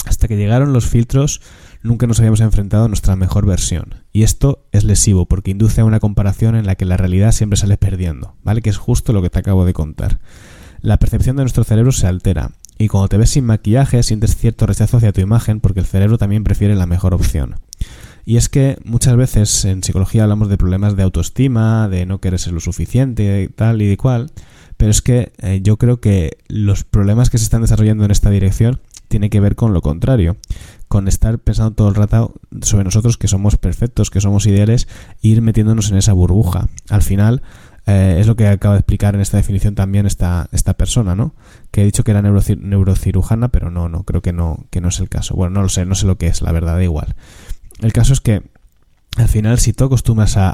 Hasta 0.05 0.27
que 0.27 0.37
llegaron 0.37 0.73
los 0.73 0.87
filtros 0.87 1.41
nunca 1.83 2.07
nos 2.07 2.19
habíamos 2.19 2.41
enfrentado 2.41 2.85
a 2.85 2.87
nuestra 2.87 3.15
mejor 3.15 3.45
versión. 3.45 3.95
Y 4.11 4.23
esto 4.23 4.65
es 4.71 4.83
lesivo 4.83 5.25
porque 5.25 5.51
induce 5.51 5.81
a 5.81 5.85
una 5.85 5.99
comparación 5.99 6.55
en 6.55 6.65
la 6.65 6.75
que 6.75 6.85
la 6.85 6.97
realidad 6.97 7.31
siempre 7.31 7.57
sale 7.57 7.77
perdiendo, 7.77 8.35
¿vale? 8.43 8.61
Que 8.61 8.69
es 8.69 8.77
justo 8.77 9.13
lo 9.13 9.21
que 9.21 9.29
te 9.29 9.39
acabo 9.39 9.65
de 9.65 9.73
contar. 9.73 10.19
La 10.81 10.97
percepción 10.97 11.35
de 11.35 11.43
nuestro 11.43 11.63
cerebro 11.63 11.91
se 11.91 12.07
altera 12.07 12.51
y 12.77 12.87
cuando 12.87 13.09
te 13.09 13.17
ves 13.17 13.29
sin 13.29 13.45
maquillaje 13.45 14.01
sientes 14.01 14.35
cierto 14.35 14.65
rechazo 14.65 14.97
hacia 14.97 15.13
tu 15.13 15.21
imagen 15.21 15.59
porque 15.59 15.79
el 15.79 15.85
cerebro 15.85 16.17
también 16.17 16.43
prefiere 16.43 16.75
la 16.75 16.87
mejor 16.87 17.13
opción. 17.13 17.57
Y 18.25 18.37
es 18.37 18.49
que 18.49 18.77
muchas 18.83 19.15
veces 19.15 19.65
en 19.65 19.83
psicología 19.83 20.23
hablamos 20.23 20.49
de 20.49 20.57
problemas 20.57 20.95
de 20.95 21.03
autoestima, 21.03 21.89
de 21.89 22.05
no 22.05 22.19
querer 22.19 22.39
ser 22.39 22.53
lo 22.53 22.59
suficiente, 22.59 23.49
tal 23.55 23.81
y 23.81 23.87
de 23.87 23.97
cual, 23.97 24.31
pero 24.77 24.91
es 24.91 25.01
que 25.01 25.31
eh, 25.39 25.59
yo 25.61 25.77
creo 25.77 25.99
que 25.99 26.37
los 26.47 26.83
problemas 26.83 27.29
que 27.29 27.37
se 27.37 27.43
están 27.43 27.61
desarrollando 27.61 28.05
en 28.05 28.11
esta 28.11 28.29
dirección 28.29 28.79
tienen 29.07 29.29
que 29.29 29.39
ver 29.39 29.55
con 29.55 29.73
lo 29.73 29.81
contrario, 29.81 30.37
con 30.87 31.07
estar 31.07 31.37
pensando 31.37 31.73
todo 31.73 31.89
el 31.89 31.95
rato 31.95 32.33
sobre 32.61 32.85
nosotros 32.85 33.17
que 33.17 33.27
somos 33.27 33.57
perfectos, 33.57 34.09
que 34.09 34.21
somos 34.21 34.47
ideales, 34.47 34.87
e 35.21 35.27
ir 35.27 35.41
metiéndonos 35.41 35.91
en 35.91 35.97
esa 35.97 36.13
burbuja. 36.13 36.69
Al 36.89 37.01
final, 37.01 37.43
eh, 37.87 38.17
es 38.19 38.27
lo 38.27 38.35
que 38.35 38.47
acaba 38.47 38.75
de 38.75 38.79
explicar 38.79 39.15
en 39.15 39.21
esta 39.21 39.37
definición 39.37 39.75
también 39.75 40.05
esta, 40.05 40.47
esta 40.51 40.75
persona, 40.75 41.15
¿no? 41.15 41.35
Que 41.71 41.81
he 41.81 41.85
dicho 41.85 42.03
que 42.03 42.11
era 42.11 42.21
neurocirujana, 42.21 43.49
pero 43.49 43.69
no, 43.69 43.89
no, 43.89 44.03
creo 44.03 44.21
que 44.21 44.33
no, 44.33 44.65
que 44.69 44.81
no 44.81 44.89
es 44.89 44.99
el 44.99 45.09
caso. 45.09 45.35
Bueno, 45.35 45.55
no 45.55 45.61
lo 45.63 45.69
sé, 45.69 45.85
no 45.85 45.95
sé 45.95 46.07
lo 46.07 46.17
que 46.17 46.27
es, 46.27 46.41
la 46.41 46.51
verdad, 46.51 46.75
da 46.75 46.83
igual. 46.83 47.15
El 47.81 47.93
caso 47.93 48.13
es 48.13 48.21
que 48.21 48.43
al 49.17 49.27
final, 49.27 49.59
si 49.59 49.73
tú 49.73 49.83
acostumbras 49.83 50.35
a, 50.37 50.51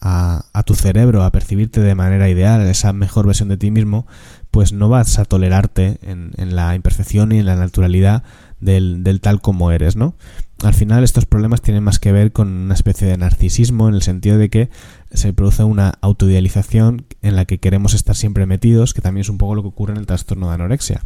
a, 0.00 0.62
tu 0.62 0.74
cerebro 0.74 1.24
a 1.24 1.32
percibirte 1.32 1.80
de 1.80 1.96
manera 1.96 2.28
ideal, 2.28 2.60
esa 2.62 2.92
mejor 2.92 3.26
versión 3.26 3.48
de 3.48 3.56
ti 3.56 3.72
mismo, 3.72 4.06
pues 4.52 4.72
no 4.72 4.88
vas 4.88 5.18
a 5.18 5.24
tolerarte 5.24 5.98
en, 6.02 6.30
en 6.36 6.54
la 6.54 6.74
imperfección 6.76 7.32
y 7.32 7.40
en 7.40 7.46
la 7.46 7.56
naturalidad 7.56 8.22
del, 8.60 9.04
del, 9.04 9.20
tal 9.20 9.40
como 9.40 9.70
eres, 9.70 9.96
¿no? 9.96 10.14
Al 10.62 10.72
final 10.72 11.04
estos 11.04 11.26
problemas 11.26 11.60
tienen 11.60 11.84
más 11.84 11.98
que 11.98 12.12
ver 12.12 12.32
con 12.32 12.48
una 12.48 12.72
especie 12.72 13.06
de 13.06 13.18
narcisismo 13.18 13.88
en 13.88 13.94
el 13.94 14.00
sentido 14.00 14.38
de 14.38 14.48
que 14.48 14.70
se 15.12 15.34
produce 15.34 15.64
una 15.64 15.98
autoidealización 16.00 17.04
en 17.20 17.36
la 17.36 17.44
que 17.44 17.58
queremos 17.58 17.92
estar 17.92 18.16
siempre 18.16 18.46
metidos, 18.46 18.94
que 18.94 19.02
también 19.02 19.20
es 19.20 19.28
un 19.28 19.36
poco 19.36 19.54
lo 19.54 19.62
que 19.62 19.68
ocurre 19.68 19.92
en 19.92 19.98
el 19.98 20.06
trastorno 20.06 20.48
de 20.48 20.54
anorexia. 20.54 21.04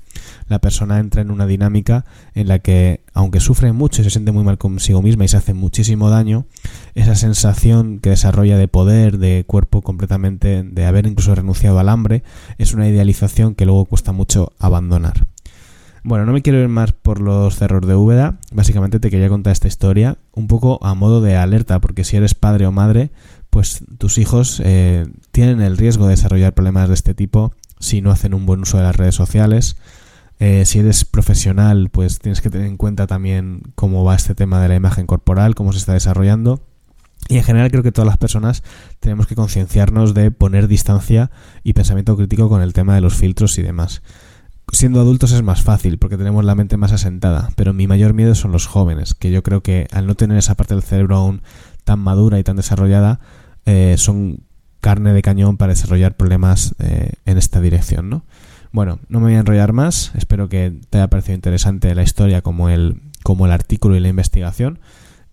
La 0.48 0.60
persona 0.60 1.00
entra 1.00 1.22
en 1.22 1.32
una 1.32 1.46
dinámica 1.46 2.04
en 2.34 2.46
la 2.46 2.60
que, 2.60 3.02
aunque 3.12 3.40
sufre 3.40 3.72
mucho 3.72 4.02
y 4.02 4.04
se 4.04 4.10
siente 4.10 4.30
muy 4.30 4.44
mal 4.44 4.56
consigo 4.56 5.02
misma 5.02 5.24
y 5.24 5.28
se 5.28 5.36
hace 5.36 5.52
muchísimo 5.52 6.10
daño, 6.10 6.46
esa 6.94 7.16
sensación 7.16 7.98
que 7.98 8.10
desarrolla 8.10 8.56
de 8.56 8.68
poder, 8.68 9.18
de 9.18 9.44
cuerpo 9.46 9.82
completamente, 9.82 10.62
de 10.62 10.86
haber 10.86 11.06
incluso 11.06 11.34
renunciado 11.34 11.80
al 11.80 11.88
hambre, 11.88 12.22
es 12.58 12.72
una 12.72 12.88
idealización 12.88 13.56
que 13.56 13.66
luego 13.66 13.84
cuesta 13.84 14.12
mucho 14.12 14.52
abandonar. 14.60 15.26
Bueno, 16.02 16.24
no 16.24 16.32
me 16.32 16.40
quiero 16.40 16.60
ir 16.60 16.68
más 16.68 16.92
por 16.92 17.20
los 17.20 17.56
cerros 17.56 17.86
de 17.86 17.94
Úbeda. 17.94 18.38
Básicamente 18.52 19.00
te 19.00 19.10
quería 19.10 19.28
contar 19.28 19.52
esta 19.52 19.68
historia 19.68 20.16
un 20.32 20.46
poco 20.46 20.78
a 20.82 20.94
modo 20.94 21.20
de 21.20 21.36
alerta, 21.36 21.80
porque 21.80 22.04
si 22.04 22.16
eres 22.16 22.34
padre 22.34 22.66
o 22.66 22.72
madre, 22.72 23.10
pues 23.50 23.84
tus 23.98 24.16
hijos 24.16 24.62
eh, 24.64 25.06
tienen 25.30 25.60
el 25.60 25.76
riesgo 25.76 26.06
de 26.06 26.12
desarrollar 26.12 26.54
problemas 26.54 26.88
de 26.88 26.94
este 26.94 27.14
tipo 27.14 27.52
si 27.78 28.00
no 28.00 28.10
hacen 28.10 28.32
un 28.32 28.46
buen 28.46 28.60
uso 28.60 28.78
de 28.78 28.84
las 28.84 28.96
redes 28.96 29.14
sociales. 29.14 29.76
Eh, 30.38 30.64
si 30.64 30.78
eres 30.78 31.04
profesional, 31.04 31.90
pues 31.90 32.18
tienes 32.18 32.40
que 32.40 32.48
tener 32.48 32.66
en 32.66 32.78
cuenta 32.78 33.06
también 33.06 33.62
cómo 33.74 34.02
va 34.02 34.14
este 34.14 34.34
tema 34.34 34.62
de 34.62 34.68
la 34.68 34.76
imagen 34.76 35.06
corporal, 35.06 35.54
cómo 35.54 35.72
se 35.72 35.78
está 35.80 35.92
desarrollando. 35.92 36.62
Y 37.28 37.36
en 37.36 37.44
general 37.44 37.70
creo 37.70 37.82
que 37.82 37.92
todas 37.92 38.06
las 38.06 38.16
personas 38.16 38.62
tenemos 39.00 39.26
que 39.26 39.34
concienciarnos 39.34 40.14
de 40.14 40.30
poner 40.30 40.66
distancia 40.66 41.30
y 41.62 41.74
pensamiento 41.74 42.16
crítico 42.16 42.48
con 42.48 42.62
el 42.62 42.72
tema 42.72 42.94
de 42.94 43.02
los 43.02 43.14
filtros 43.14 43.58
y 43.58 43.62
demás 43.62 44.02
siendo 44.72 45.00
adultos 45.00 45.32
es 45.32 45.42
más 45.42 45.62
fácil 45.62 45.98
porque 45.98 46.16
tenemos 46.16 46.44
la 46.44 46.54
mente 46.54 46.76
más 46.76 46.92
asentada, 46.92 47.50
pero 47.56 47.72
mi 47.72 47.86
mayor 47.86 48.14
miedo 48.14 48.34
son 48.34 48.52
los 48.52 48.66
jóvenes, 48.66 49.14
que 49.14 49.30
yo 49.30 49.42
creo 49.42 49.62
que 49.62 49.86
al 49.92 50.06
no 50.06 50.14
tener 50.14 50.38
esa 50.38 50.54
parte 50.54 50.74
del 50.74 50.82
cerebro 50.82 51.16
aún 51.16 51.42
tan 51.84 51.98
madura 51.98 52.38
y 52.38 52.44
tan 52.44 52.56
desarrollada, 52.56 53.20
eh, 53.66 53.96
son 53.98 54.40
carne 54.80 55.12
de 55.12 55.22
cañón 55.22 55.56
para 55.56 55.72
desarrollar 55.72 56.16
problemas 56.16 56.74
eh, 56.78 57.12
en 57.26 57.38
esta 57.38 57.60
dirección, 57.60 58.08
¿no? 58.08 58.24
Bueno, 58.72 59.00
no 59.08 59.18
me 59.18 59.26
voy 59.26 59.34
a 59.34 59.40
enrollar 59.40 59.72
más, 59.72 60.12
espero 60.14 60.48
que 60.48 60.80
te 60.90 60.98
haya 60.98 61.08
parecido 61.08 61.34
interesante 61.34 61.94
la 61.94 62.02
historia 62.02 62.40
como 62.40 62.68
el, 62.68 63.02
como 63.22 63.46
el 63.46 63.52
artículo 63.52 63.96
y 63.96 64.00
la 64.00 64.08
investigación. 64.08 64.78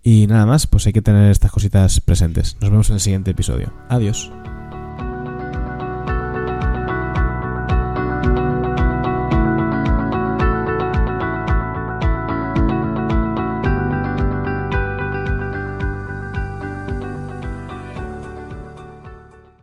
Y 0.03 0.25
nada 0.27 0.45
más, 0.45 0.67
pues 0.67 0.87
hay 0.87 0.93
que 0.93 1.01
tener 1.01 1.29
estas 1.29 1.51
cositas 1.51 1.99
presentes. 1.99 2.57
Nos 2.61 2.69
vemos 2.69 2.89
en 2.89 2.95
el 2.95 3.01
siguiente 3.01 3.31
episodio. 3.31 3.73
Adiós. 3.89 4.31